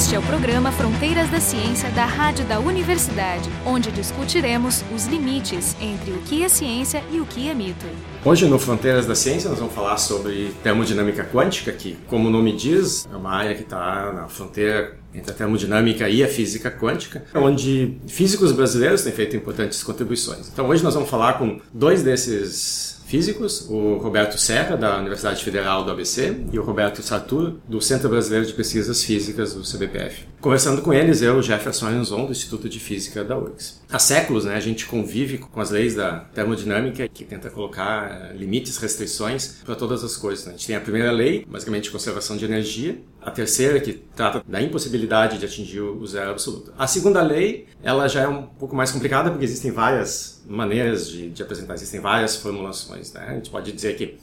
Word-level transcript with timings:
Este 0.00 0.14
é 0.14 0.18
o 0.18 0.22
programa 0.22 0.72
Fronteiras 0.72 1.28
da 1.28 1.38
Ciência 1.40 1.90
da 1.90 2.06
Rádio 2.06 2.46
da 2.46 2.58
Universidade, 2.58 3.50
onde 3.66 3.92
discutiremos 3.92 4.82
os 4.94 5.04
limites 5.04 5.76
entre 5.78 6.12
o 6.12 6.22
que 6.22 6.42
é 6.42 6.48
ciência 6.48 7.04
e 7.12 7.20
o 7.20 7.26
que 7.26 7.50
é 7.50 7.52
mito. 7.52 7.84
Hoje 8.24 8.46
no 8.46 8.58
Fronteiras 8.58 9.04
da 9.04 9.14
Ciência 9.14 9.50
nós 9.50 9.58
vamos 9.58 9.74
falar 9.74 9.98
sobre 9.98 10.54
termodinâmica 10.62 11.22
quântica, 11.30 11.70
que, 11.70 11.98
como 12.06 12.28
o 12.28 12.30
nome 12.30 12.56
diz, 12.56 13.06
é 13.12 13.14
uma 13.14 13.30
área 13.30 13.54
que 13.54 13.62
está 13.62 14.10
na 14.10 14.26
fronteira 14.26 14.96
entre 15.12 15.32
a 15.32 15.34
termodinâmica 15.34 16.08
e 16.08 16.24
a 16.24 16.28
física 16.28 16.70
quântica, 16.70 17.22
onde 17.34 17.98
físicos 18.08 18.52
brasileiros 18.52 19.02
têm 19.02 19.12
feito 19.12 19.36
importantes 19.36 19.82
contribuições. 19.82 20.48
Então 20.50 20.66
hoje 20.66 20.82
nós 20.82 20.94
vamos 20.94 21.10
falar 21.10 21.34
com 21.34 21.60
dois 21.74 22.02
desses 22.02 22.99
físicos, 23.10 23.68
o 23.68 23.96
Roberto 23.96 24.38
Serra, 24.38 24.76
da 24.76 24.96
Universidade 24.96 25.42
Federal 25.42 25.84
do 25.84 25.90
ABC, 25.90 26.44
e 26.52 26.58
o 26.60 26.62
Roberto 26.62 27.02
Sartur, 27.02 27.54
do 27.68 27.80
Centro 27.80 28.08
Brasileiro 28.08 28.46
de 28.46 28.52
Pesquisas 28.52 29.02
Físicas, 29.02 29.52
do 29.52 29.62
CBPF. 29.62 30.26
Conversando 30.40 30.80
com 30.80 30.94
eles, 30.94 31.20
eu, 31.20 31.42
Jefferson 31.42 31.88
Arenzon, 31.88 32.26
do 32.26 32.32
Instituto 32.32 32.68
de 32.68 32.78
Física 32.78 33.24
da 33.24 33.36
URGS. 33.36 33.80
Há 33.90 33.98
séculos, 33.98 34.44
né, 34.44 34.54
a 34.54 34.60
gente 34.60 34.86
convive 34.86 35.38
com 35.38 35.60
as 35.60 35.70
leis 35.70 35.96
da 35.96 36.20
termodinâmica, 36.20 37.08
que 37.08 37.24
tenta 37.24 37.50
colocar 37.50 38.30
eh, 38.30 38.36
limites, 38.36 38.76
restrições 38.76 39.56
para 39.64 39.74
todas 39.74 40.04
as 40.04 40.16
coisas. 40.16 40.46
Né? 40.46 40.52
A 40.52 40.56
gente 40.56 40.68
tem 40.68 40.76
a 40.76 40.80
primeira 40.80 41.10
lei, 41.10 41.44
basicamente 41.48 41.84
de 41.84 41.90
conservação 41.90 42.36
de 42.36 42.44
energia, 42.44 43.02
a 43.20 43.30
terceira, 43.32 43.80
que 43.80 43.92
trata 43.92 44.42
da 44.46 44.62
impossibilidade 44.62 45.36
de 45.36 45.44
atingir 45.44 45.80
o 45.80 46.06
zero 46.06 46.30
absoluto. 46.30 46.72
A 46.78 46.86
segunda 46.86 47.20
lei, 47.22 47.66
ela 47.82 48.06
já 48.06 48.22
é 48.22 48.28
um 48.28 48.44
pouco 48.44 48.76
mais 48.76 48.92
complicada, 48.92 49.30
porque 49.30 49.44
existem 49.44 49.72
várias 49.72 50.39
maneiras 50.50 51.08
de, 51.08 51.30
de 51.30 51.42
apresentar, 51.42 51.74
existem 51.74 52.00
várias 52.00 52.36
formulações. 52.36 53.12
Né? 53.12 53.24
A 53.28 53.34
gente 53.34 53.50
pode 53.50 53.70
dizer 53.70 53.96
que 53.96 54.18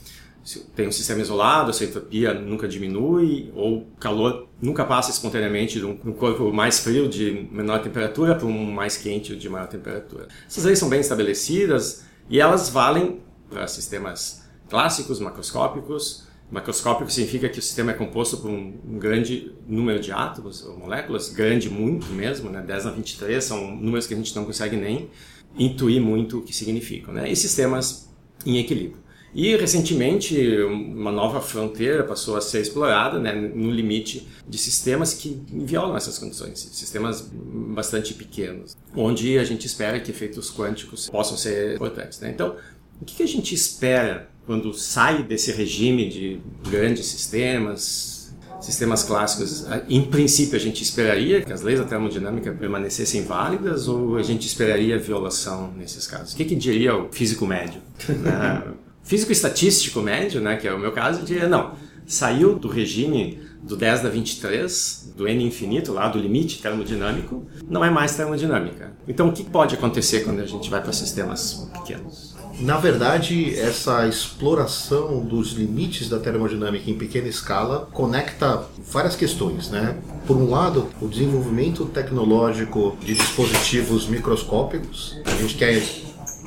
tem 0.76 0.86
um 0.86 0.92
sistema 0.92 1.20
isolado, 1.20 1.70
essa 1.70 1.84
entropia 1.84 2.32
nunca 2.34 2.68
diminui, 2.68 3.50
ou 3.54 3.86
calor 3.98 4.48
nunca 4.60 4.84
passa 4.84 5.10
espontaneamente 5.10 5.78
de 5.78 5.84
um, 5.84 5.96
corpo 6.12 6.52
mais 6.52 6.80
frio 6.80 7.08
de 7.08 7.48
menor 7.50 7.80
temperatura 7.82 8.34
para 8.34 8.46
um 8.46 8.70
mais 8.70 8.96
quente 8.96 9.36
de 9.36 9.48
maior 9.48 9.68
temperatura. 9.68 10.28
Essas 10.46 10.64
leis 10.64 10.78
são 10.78 10.88
bem 10.88 11.00
estabelecidas 11.00 12.04
e 12.28 12.40
elas 12.40 12.68
valem 12.68 13.20
para 13.50 13.66
sistemas 13.66 14.48
clássicos, 14.68 15.20
macroscópicos, 15.20 16.28
Macroscópico 16.50 17.10
significa 17.10 17.46
que 17.46 17.58
o 17.58 17.62
sistema 17.62 17.90
é 17.90 17.94
composto 17.94 18.38
por 18.38 18.50
um 18.50 18.98
grande 18.98 19.52
número 19.66 20.00
de 20.00 20.10
átomos 20.10 20.64
ou 20.64 20.78
moléculas, 20.78 21.28
grande 21.28 21.68
muito 21.68 22.06
mesmo, 22.06 22.48
né? 22.48 22.62
10 22.62 22.86
a 22.86 22.90
23 22.90 23.44
são 23.44 23.76
números 23.76 24.06
que 24.06 24.14
a 24.14 24.16
gente 24.16 24.34
não 24.34 24.46
consegue 24.46 24.74
nem 24.74 25.10
intuir 25.56 26.00
muito 26.00 26.38
o 26.38 26.42
que 26.42 26.54
significam, 26.54 27.14
né? 27.14 27.30
E 27.30 27.36
sistemas 27.36 28.08
em 28.44 28.58
equilíbrio. 28.58 29.08
E 29.34 29.54
recentemente 29.56 30.58
uma 30.62 31.12
nova 31.12 31.40
fronteira 31.40 32.02
passou 32.02 32.36
a 32.36 32.40
ser 32.40 32.60
explorada 32.60 33.18
né, 33.18 33.32
no 33.32 33.70
limite 33.70 34.26
de 34.48 34.56
sistemas 34.56 35.12
que 35.12 35.40
violam 35.48 35.96
essas 35.96 36.18
condições, 36.18 36.58
sistemas 36.72 37.30
bastante 37.30 38.14
pequenos, 38.14 38.76
onde 38.96 39.38
a 39.38 39.44
gente 39.44 39.66
espera 39.66 40.00
que 40.00 40.10
efeitos 40.10 40.50
quânticos 40.50 41.10
possam 41.10 41.36
ser 41.36 41.74
importantes. 41.74 42.18
Né? 42.20 42.30
Então, 42.30 42.56
o 43.00 43.04
que 43.04 43.22
a 43.22 43.28
gente 43.28 43.54
espera 43.54 44.30
quando 44.46 44.72
sai 44.72 45.22
desse 45.22 45.52
regime 45.52 46.08
de 46.08 46.40
grandes 46.68 47.04
sistemas, 47.06 48.17
sistemas 48.60 49.02
clássicos, 49.02 49.66
em 49.88 50.02
princípio 50.02 50.56
a 50.56 50.60
gente 50.60 50.82
esperaria 50.82 51.42
que 51.42 51.52
as 51.52 51.62
leis 51.62 51.78
da 51.78 51.84
termodinâmica 51.84 52.52
permanecessem 52.52 53.24
válidas 53.24 53.88
ou 53.88 54.16
a 54.16 54.22
gente 54.22 54.46
esperaria 54.46 54.98
violação 54.98 55.72
nesses 55.76 56.06
casos? 56.06 56.34
O 56.34 56.36
que, 56.36 56.44
que 56.44 56.56
diria 56.56 56.96
o 56.96 57.08
físico 57.12 57.46
médio? 57.46 57.80
Né? 58.08 58.62
físico 59.02 59.32
estatístico 59.32 60.00
médio, 60.00 60.40
né, 60.40 60.56
que 60.56 60.68
é 60.68 60.72
o 60.72 60.78
meu 60.78 60.92
caso, 60.92 61.24
diria 61.24 61.48
não, 61.48 61.74
saiu 62.06 62.54
do 62.54 62.68
regime 62.68 63.40
do 63.62 63.76
10 63.76 64.02
da 64.02 64.08
23, 64.08 65.12
do 65.16 65.26
N 65.26 65.44
infinito, 65.44 65.92
lá 65.92 66.08
do 66.08 66.18
limite 66.18 66.62
termodinâmico, 66.62 67.46
não 67.68 67.84
é 67.84 67.90
mais 67.90 68.16
termodinâmica. 68.16 68.92
Então 69.06 69.28
o 69.28 69.32
que 69.32 69.44
pode 69.44 69.74
acontecer 69.74 70.24
quando 70.24 70.40
a 70.40 70.46
gente 70.46 70.70
vai 70.70 70.82
para 70.82 70.92
sistemas 70.92 71.68
pequenos? 71.72 72.36
Na 72.60 72.76
verdade, 72.76 73.56
essa 73.56 74.08
exploração 74.08 75.24
dos 75.24 75.52
limites 75.52 76.08
da 76.08 76.18
termodinâmica 76.18 76.90
em 76.90 76.94
pequena 76.98 77.28
escala 77.28 77.88
conecta 77.92 78.64
várias 78.90 79.14
questões, 79.14 79.70
né? 79.70 79.96
Por 80.26 80.36
um 80.36 80.50
lado, 80.50 80.88
o 81.00 81.06
desenvolvimento 81.06 81.86
tecnológico 81.86 82.96
de 83.00 83.14
dispositivos 83.14 84.08
microscópicos. 84.08 85.20
A 85.24 85.36
gente 85.36 85.54
quer 85.54 85.80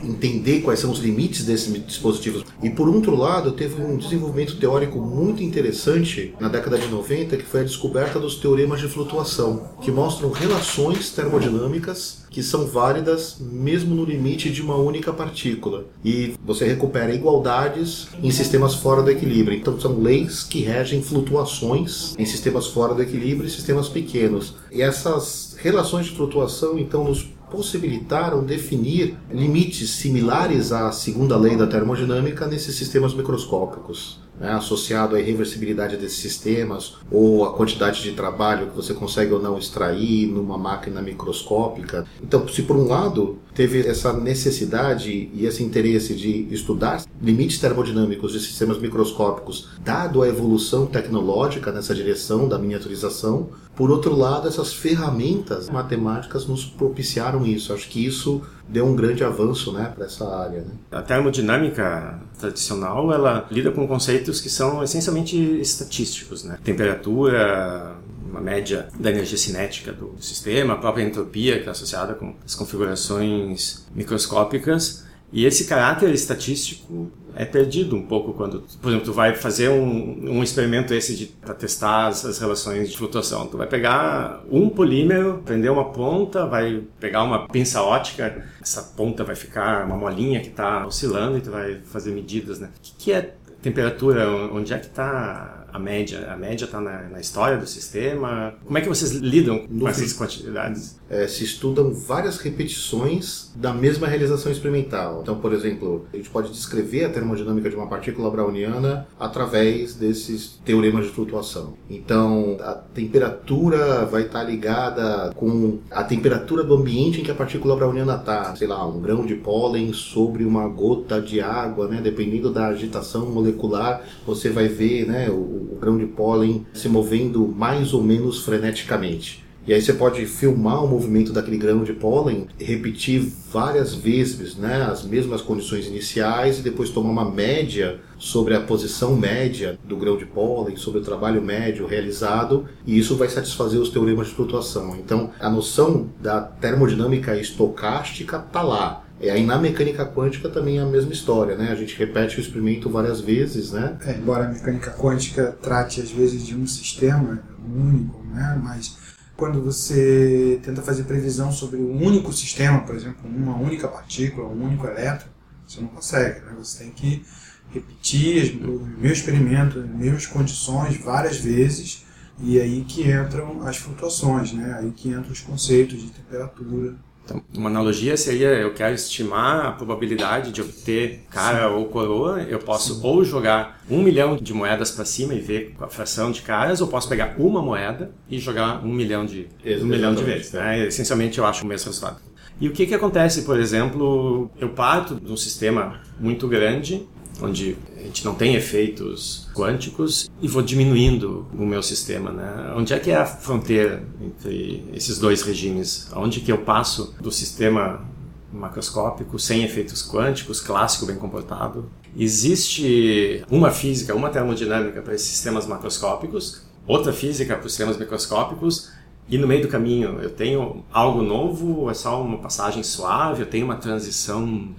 entender 0.03 0.61
quais 0.61 0.79
são 0.79 0.91
os 0.91 0.99
limites 0.99 1.45
desses 1.45 1.71
dispositivos. 1.85 2.43
E 2.61 2.69
por 2.69 2.87
outro 2.87 3.15
lado, 3.15 3.51
teve 3.51 3.81
um 3.81 3.97
desenvolvimento 3.97 4.57
teórico 4.57 4.99
muito 4.99 5.41
interessante 5.41 6.33
na 6.39 6.47
década 6.47 6.77
de 6.77 6.87
90, 6.87 7.37
que 7.37 7.45
foi 7.45 7.61
a 7.61 7.63
descoberta 7.63 8.19
dos 8.19 8.35
teoremas 8.35 8.79
de 8.79 8.87
flutuação, 8.87 9.69
que 9.81 9.91
mostram 9.91 10.31
relações 10.31 11.09
termodinâmicas 11.11 12.21
que 12.31 12.41
são 12.41 12.65
válidas 12.65 13.37
mesmo 13.39 13.93
no 13.93 14.05
limite 14.05 14.49
de 14.49 14.61
uma 14.61 14.77
única 14.77 15.11
partícula. 15.11 15.85
E 16.03 16.33
você 16.45 16.65
recupera 16.65 17.13
igualdades 17.13 18.07
em 18.23 18.31
sistemas 18.31 18.73
fora 18.73 19.03
do 19.03 19.11
equilíbrio. 19.11 19.57
Então 19.57 19.77
são 19.79 19.99
leis 19.99 20.43
que 20.43 20.61
regem 20.61 21.03
flutuações 21.03 22.15
em 22.17 22.25
sistemas 22.25 22.67
fora 22.67 22.93
do 22.93 23.01
equilíbrio 23.03 23.47
e 23.47 23.51
sistemas 23.51 23.89
pequenos. 23.89 24.55
E 24.71 24.81
essas 24.81 25.57
relações 25.59 26.05
de 26.05 26.15
flutuação 26.15 26.79
então 26.79 27.03
nos 27.03 27.27
possibilitaram 27.51 28.43
definir 28.43 29.17
limites 29.31 29.91
similares 29.91 30.71
à 30.71 30.91
segunda 30.91 31.37
lei 31.37 31.57
da 31.57 31.67
termodinâmica 31.67 32.47
nesses 32.47 32.75
sistemas 32.75 33.13
microscópicos 33.13 34.21
né, 34.41 34.51
associado 34.53 35.15
à 35.15 35.19
irreversibilidade 35.19 35.95
desses 35.95 36.17
sistemas 36.17 36.95
ou 37.11 37.45
a 37.45 37.53
quantidade 37.53 38.01
de 38.01 38.13
trabalho 38.13 38.67
que 38.67 38.75
você 38.75 38.93
consegue 38.93 39.31
ou 39.31 39.41
não 39.41 39.57
extrair 39.57 40.25
numa 40.27 40.57
máquina 40.57 41.01
microscópica. 41.01 42.05
Então, 42.21 42.47
se 42.47 42.63
por 42.63 42.75
um 42.75 42.87
lado 42.87 43.37
teve 43.53 43.87
essa 43.87 44.11
necessidade 44.11 45.29
e 45.31 45.45
esse 45.45 45.63
interesse 45.63 46.15
de 46.15 46.47
estudar 46.51 47.03
limites 47.21 47.59
termodinâmicos 47.59 48.31
de 48.31 48.39
sistemas 48.39 48.79
microscópicos, 48.79 49.69
dado 49.83 50.23
a 50.23 50.27
evolução 50.27 50.87
tecnológica 50.87 51.71
nessa 51.71 51.93
direção 51.93 52.47
da 52.47 52.57
miniaturização, 52.57 53.49
por 53.81 53.89
outro 53.89 54.15
lado, 54.15 54.47
essas 54.47 54.71
ferramentas 54.71 55.67
matemáticas 55.67 56.45
nos 56.45 56.63
propiciaram 56.63 57.43
isso. 57.43 57.73
Acho 57.73 57.89
que 57.89 58.05
isso 58.05 58.43
deu 58.69 58.85
um 58.85 58.95
grande 58.95 59.23
avanço 59.23 59.71
né, 59.71 59.91
para 59.95 60.05
essa 60.05 60.23
área. 60.23 60.59
Né? 60.59 60.69
A 60.91 61.01
termodinâmica 61.01 62.19
tradicional 62.39 63.11
ela 63.11 63.47
lida 63.49 63.71
com 63.71 63.87
conceitos 63.87 64.39
que 64.39 64.51
são 64.51 64.83
essencialmente 64.83 65.35
estatísticos, 65.59 66.43
né? 66.43 66.59
Temperatura, 66.63 67.95
uma 68.29 68.39
média 68.39 68.87
da 68.99 69.09
energia 69.09 69.39
cinética 69.39 69.91
do 69.91 70.13
sistema, 70.19 70.75
a 70.75 70.77
própria 70.77 71.01
entropia 71.01 71.53
que 71.53 71.61
está 71.61 71.71
associada 71.71 72.13
com 72.13 72.35
as 72.45 72.53
configurações 72.53 73.83
microscópicas 73.95 75.05
e 75.33 75.43
esse 75.43 75.65
caráter 75.65 76.13
estatístico 76.13 77.09
é 77.35 77.45
perdido 77.45 77.95
um 77.95 78.01
pouco 78.01 78.33
quando, 78.33 78.63
por 78.81 78.89
exemplo, 78.89 79.05
tu 79.05 79.13
vai 79.13 79.35
fazer 79.35 79.69
um, 79.69 80.37
um 80.37 80.43
experimento 80.43 80.93
esse 80.93 81.27
para 81.41 81.53
testar 81.53 82.07
as, 82.07 82.25
as, 82.25 82.39
relações 82.39 82.89
de 82.89 82.97
flutuação. 82.97 83.47
Tu 83.47 83.57
vai 83.57 83.67
pegar 83.67 84.43
um 84.49 84.69
polímero, 84.69 85.41
prender 85.45 85.71
uma 85.71 85.91
ponta, 85.91 86.45
vai 86.45 86.83
pegar 86.99 87.23
uma 87.23 87.47
pinça 87.47 87.81
ótica, 87.81 88.45
essa 88.61 88.81
ponta 88.81 89.23
vai 89.23 89.35
ficar 89.35 89.85
uma 89.85 89.97
molinha 89.97 90.39
que 90.39 90.49
está 90.49 90.85
oscilando 90.85 91.37
e 91.37 91.41
tu 91.41 91.51
vai 91.51 91.79
fazer 91.85 92.11
medidas, 92.11 92.59
né? 92.59 92.69
O 92.77 92.81
que, 92.81 92.93
que 92.97 93.11
é 93.11 93.33
temperatura? 93.61 94.27
Onde 94.51 94.73
é 94.73 94.77
que 94.77 94.87
está 94.87 95.65
a 95.71 95.79
média? 95.79 96.31
A 96.31 96.35
média 96.35 96.65
está 96.65 96.81
na, 96.81 97.03
na, 97.03 97.19
história 97.19 97.57
do 97.57 97.67
sistema? 97.67 98.53
Como 98.65 98.77
é 98.77 98.81
que 98.81 98.89
vocês 98.89 99.11
lidam 99.11 99.67
com 99.67 99.87
essas 99.87 100.13
quantidades? 100.13 100.99
É, 101.11 101.27
se 101.27 101.43
estudam 101.43 101.93
várias 101.93 102.37
repetições 102.37 103.51
da 103.53 103.73
mesma 103.73 104.07
realização 104.07 104.49
experimental. 104.49 105.19
Então, 105.21 105.35
por 105.35 105.51
exemplo, 105.51 106.05
a 106.13 106.15
gente 106.15 106.29
pode 106.29 106.49
descrever 106.53 107.03
a 107.03 107.09
termodinâmica 107.09 107.69
de 107.69 107.75
uma 107.75 107.87
partícula 107.87 108.31
browniana 108.31 109.05
através 109.19 109.93
desses 109.93 110.57
teoremas 110.63 111.07
de 111.07 111.11
flutuação. 111.11 111.73
Então, 111.89 112.55
a 112.61 112.75
temperatura 112.75 114.05
vai 114.05 114.21
estar 114.21 114.41
ligada 114.43 115.33
com 115.35 115.79
a 115.91 116.01
temperatura 116.01 116.63
do 116.63 116.75
ambiente 116.75 117.19
em 117.19 117.23
que 117.25 117.31
a 117.31 117.35
partícula 117.35 117.75
browniana 117.75 118.15
está. 118.15 118.55
Sei 118.55 118.67
lá, 118.67 118.87
um 118.87 119.01
grão 119.01 119.25
de 119.25 119.35
pólen 119.35 119.91
sobre 119.91 120.45
uma 120.45 120.65
gota 120.69 121.21
de 121.21 121.41
água, 121.41 121.89
né? 121.89 121.99
Dependendo 122.01 122.53
da 122.53 122.67
agitação 122.67 123.25
molecular, 123.25 124.01
você 124.25 124.49
vai 124.49 124.69
ver, 124.69 125.07
né? 125.07 125.29
O, 125.29 125.33
o 125.73 125.77
grão 125.81 125.97
de 125.97 126.05
pólen 126.05 126.65
se 126.73 126.87
movendo 126.87 127.45
mais 127.45 127.93
ou 127.93 128.01
menos 128.01 128.45
freneticamente. 128.45 129.40
E 129.65 129.73
aí 129.73 129.81
você 129.81 129.93
pode 129.93 130.25
filmar 130.25 130.83
o 130.83 130.87
movimento 130.87 131.31
daquele 131.31 131.57
grão 131.57 131.83
de 131.83 131.93
pólen, 131.93 132.47
repetir 132.57 133.31
várias 133.51 133.93
vezes 133.93 134.55
né, 134.55 134.83
as 134.83 135.03
mesmas 135.03 135.41
condições 135.41 135.85
iniciais 135.85 136.59
e 136.59 136.61
depois 136.61 136.89
tomar 136.89 137.09
uma 137.09 137.29
média 137.29 137.99
sobre 138.17 138.55
a 138.55 138.61
posição 138.61 139.15
média 139.15 139.77
do 139.83 139.95
grão 139.97 140.17
de 140.17 140.25
pólen, 140.25 140.75
sobre 140.77 140.99
o 140.99 141.03
trabalho 141.03 141.41
médio 141.41 141.85
realizado, 141.85 142.65
e 142.85 142.97
isso 142.97 143.15
vai 143.15 143.29
satisfazer 143.29 143.79
os 143.79 143.89
teoremas 143.89 144.27
de 144.27 144.33
flutuação. 144.33 144.95
Então, 144.95 145.31
a 145.39 145.49
noção 145.49 146.09
da 146.19 146.41
termodinâmica 146.41 147.35
estocástica 147.37 148.37
está 148.37 148.61
lá. 148.61 149.05
E 149.21 149.29
aí 149.29 149.45
na 149.45 149.59
mecânica 149.59 150.03
quântica 150.03 150.49
também 150.49 150.79
é 150.79 150.81
a 150.81 150.85
mesma 150.85 151.13
história, 151.13 151.55
né? 151.55 151.69
A 151.71 151.75
gente 151.75 151.95
repete 151.95 152.39
o 152.39 152.41
experimento 152.41 152.89
várias 152.89 153.21
vezes, 153.21 153.71
né? 153.71 153.95
É, 154.03 154.13
embora 154.13 154.45
a 154.45 154.49
mecânica 154.49 154.89
quântica 154.91 155.55
trate 155.61 156.01
às 156.01 156.09
vezes 156.09 156.43
de 156.43 156.55
um 156.55 156.65
sistema 156.65 157.39
único, 157.63 158.23
né? 158.33 158.59
Mas 158.63 158.97
quando 159.41 159.59
você 159.59 160.59
tenta 160.61 160.83
fazer 160.83 161.05
previsão 161.05 161.51
sobre 161.51 161.77
um 161.77 161.99
único 162.05 162.31
sistema, 162.31 162.81
por 162.81 162.93
exemplo, 162.93 163.27
uma 163.27 163.57
única 163.57 163.87
partícula, 163.87 164.47
um 164.47 164.65
único 164.65 164.85
elétron, 164.85 165.29
você 165.65 165.81
não 165.81 165.87
consegue. 165.87 166.41
Né? 166.41 166.53
Você 166.59 166.83
tem 166.83 166.91
que 166.91 167.25
repetir 167.71 168.63
o 168.63 168.85
meu 168.85 169.11
experimento, 169.11 169.79
as 169.79 169.89
mesmas 169.89 170.27
condições 170.27 170.95
várias 170.97 171.37
vezes, 171.37 172.05
e 172.37 172.61
aí 172.61 172.85
que 172.87 173.01
entram 173.11 173.65
as 173.65 173.77
flutuações, 173.77 174.53
né? 174.53 174.77
aí 174.77 174.91
que 174.91 175.09
entram 175.09 175.31
os 175.31 175.41
conceitos 175.41 175.99
de 175.99 176.11
temperatura. 176.11 176.93
Então, 177.23 177.41
uma 177.55 177.69
analogia 177.69 178.17
seria, 178.17 178.49
eu 178.49 178.73
quero 178.73 178.95
estimar 178.95 179.65
a 179.65 179.71
probabilidade 179.71 180.51
de 180.51 180.61
obter 180.61 181.21
cara 181.29 181.69
Sim. 181.69 181.75
ou 181.75 181.85
coroa, 181.85 182.41
eu 182.41 182.59
posso 182.59 182.95
Sim. 182.95 183.01
ou 183.03 183.23
jogar 183.23 183.81
um 183.89 184.01
milhão 184.01 184.35
de 184.35 184.53
moedas 184.53 184.91
para 184.91 185.05
cima 185.05 185.33
e 185.33 185.39
ver 185.39 185.75
a 185.79 185.87
fração 185.87 186.31
de 186.31 186.41
caras, 186.41 186.81
ou 186.81 186.87
posso 186.87 187.07
pegar 187.07 187.35
uma 187.37 187.61
moeda 187.61 188.11
e 188.29 188.39
jogar 188.39 188.83
um 188.83 188.91
milhão 188.91 189.25
de, 189.25 189.47
um 189.81 189.85
milhão 189.85 190.15
de 190.15 190.23
vezes. 190.23 190.51
Né? 190.51 190.87
Essencialmente, 190.87 191.37
eu 191.37 191.45
acho 191.45 191.63
o 191.63 191.67
mesmo 191.67 191.87
resultado. 191.87 192.19
E 192.59 192.67
o 192.67 192.71
que, 192.71 192.85
que 192.85 192.93
acontece, 192.93 193.41
por 193.41 193.59
exemplo, 193.59 194.51
eu 194.59 194.69
parto 194.69 195.15
de 195.15 195.31
um 195.31 195.37
sistema 195.37 196.01
muito 196.19 196.47
grande 196.47 197.07
onde 197.41 197.77
a 197.97 198.03
gente 198.03 198.25
não 198.25 198.33
tem 198.33 198.55
efeitos 198.55 199.47
quânticos 199.53 200.29
e 200.41 200.47
vou 200.47 200.61
diminuindo 200.61 201.47
o 201.53 201.65
meu 201.65 201.83
sistema, 201.83 202.31
né? 202.31 202.73
Onde 202.75 202.93
é 202.93 202.99
que 202.99 203.11
é 203.11 203.15
a 203.15 203.25
fronteira 203.25 204.03
entre 204.21 204.83
esses 204.93 205.19
dois 205.19 205.41
regimes? 205.41 206.07
Onde 206.15 206.41
que 206.41 206.51
eu 206.51 206.59
passo 206.59 207.15
do 207.21 207.31
sistema 207.31 208.03
macroscópico 208.51 209.39
sem 209.39 209.63
efeitos 209.63 210.07
quânticos, 210.07 210.59
clássico 210.59 211.05
bem 211.05 211.15
comportado? 211.15 211.89
Existe 212.17 213.43
uma 213.49 213.71
física, 213.71 214.13
uma 214.15 214.29
termodinâmica 214.29 215.01
para 215.01 215.13
esses 215.15 215.27
sistemas 215.27 215.65
macroscópicos, 215.65 216.63
outra 216.85 217.13
física 217.13 217.55
para 217.55 217.65
os 217.65 217.71
sistemas 217.71 217.97
microscópicos 217.97 218.91
e 219.29 219.37
no 219.37 219.47
meio 219.47 219.61
do 219.61 219.67
caminho 219.69 220.19
eu 220.21 220.29
tenho 220.29 220.83
algo 220.91 221.21
novo, 221.21 221.89
é 221.89 221.93
só 221.93 222.21
uma 222.21 222.39
passagem 222.39 222.83
suave, 222.83 223.43
eu 223.43 223.45
tenho 223.45 223.63
uma 223.63 223.77
transição 223.77 224.75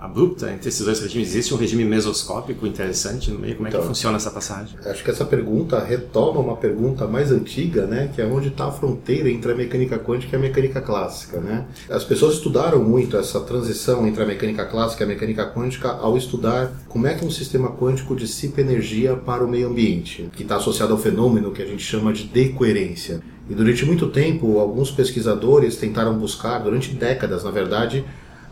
abrupta 0.00 0.50
entre 0.50 0.70
esses 0.70 0.84
dois 0.84 0.98
regimes? 0.98 1.28
Existe 1.28 1.52
um 1.52 1.58
regime 1.58 1.84
mesoscópico 1.84 2.66
interessante 2.66 3.30
no 3.30 3.38
meio? 3.38 3.56
Como 3.56 3.68
é 3.68 3.70
então, 3.70 3.82
que 3.82 3.86
funciona 3.86 4.16
essa 4.16 4.30
passagem? 4.30 4.78
Acho 4.86 5.04
que 5.04 5.10
essa 5.10 5.26
pergunta 5.26 5.78
retoma 5.78 6.40
uma 6.40 6.56
pergunta 6.56 7.06
mais 7.06 7.30
antiga, 7.30 7.86
né? 7.86 8.10
Que 8.14 8.22
é 8.22 8.24
onde 8.24 8.48
está 8.48 8.68
a 8.68 8.72
fronteira 8.72 9.30
entre 9.30 9.52
a 9.52 9.54
mecânica 9.54 9.98
quântica 9.98 10.34
e 10.34 10.38
a 10.38 10.40
mecânica 10.40 10.80
clássica, 10.80 11.38
né? 11.38 11.66
As 11.90 12.02
pessoas 12.02 12.34
estudaram 12.34 12.82
muito 12.82 13.16
essa 13.16 13.40
transição 13.40 14.06
entre 14.06 14.22
a 14.22 14.26
mecânica 14.26 14.64
clássica 14.64 15.02
e 15.02 15.04
a 15.04 15.08
mecânica 15.08 15.46
quântica 15.46 15.90
ao 15.90 16.16
estudar 16.16 16.72
como 16.88 17.06
é 17.06 17.14
que 17.14 17.24
um 17.24 17.30
sistema 17.30 17.70
quântico 17.70 18.16
dissipa 18.16 18.62
energia 18.62 19.14
para 19.16 19.44
o 19.44 19.48
meio 19.48 19.68
ambiente, 19.68 20.30
que 20.34 20.42
está 20.42 20.56
associado 20.56 20.92
ao 20.92 20.98
fenômeno 20.98 21.52
que 21.52 21.62
a 21.62 21.66
gente 21.66 21.82
chama 21.82 22.12
de 22.12 22.24
decoerência. 22.24 23.20
E 23.50 23.54
durante 23.54 23.84
muito 23.84 24.08
tempo, 24.08 24.58
alguns 24.60 24.90
pesquisadores 24.90 25.76
tentaram 25.76 26.16
buscar, 26.16 26.60
durante 26.60 26.94
décadas, 26.94 27.42
na 27.42 27.50
verdade, 27.50 28.04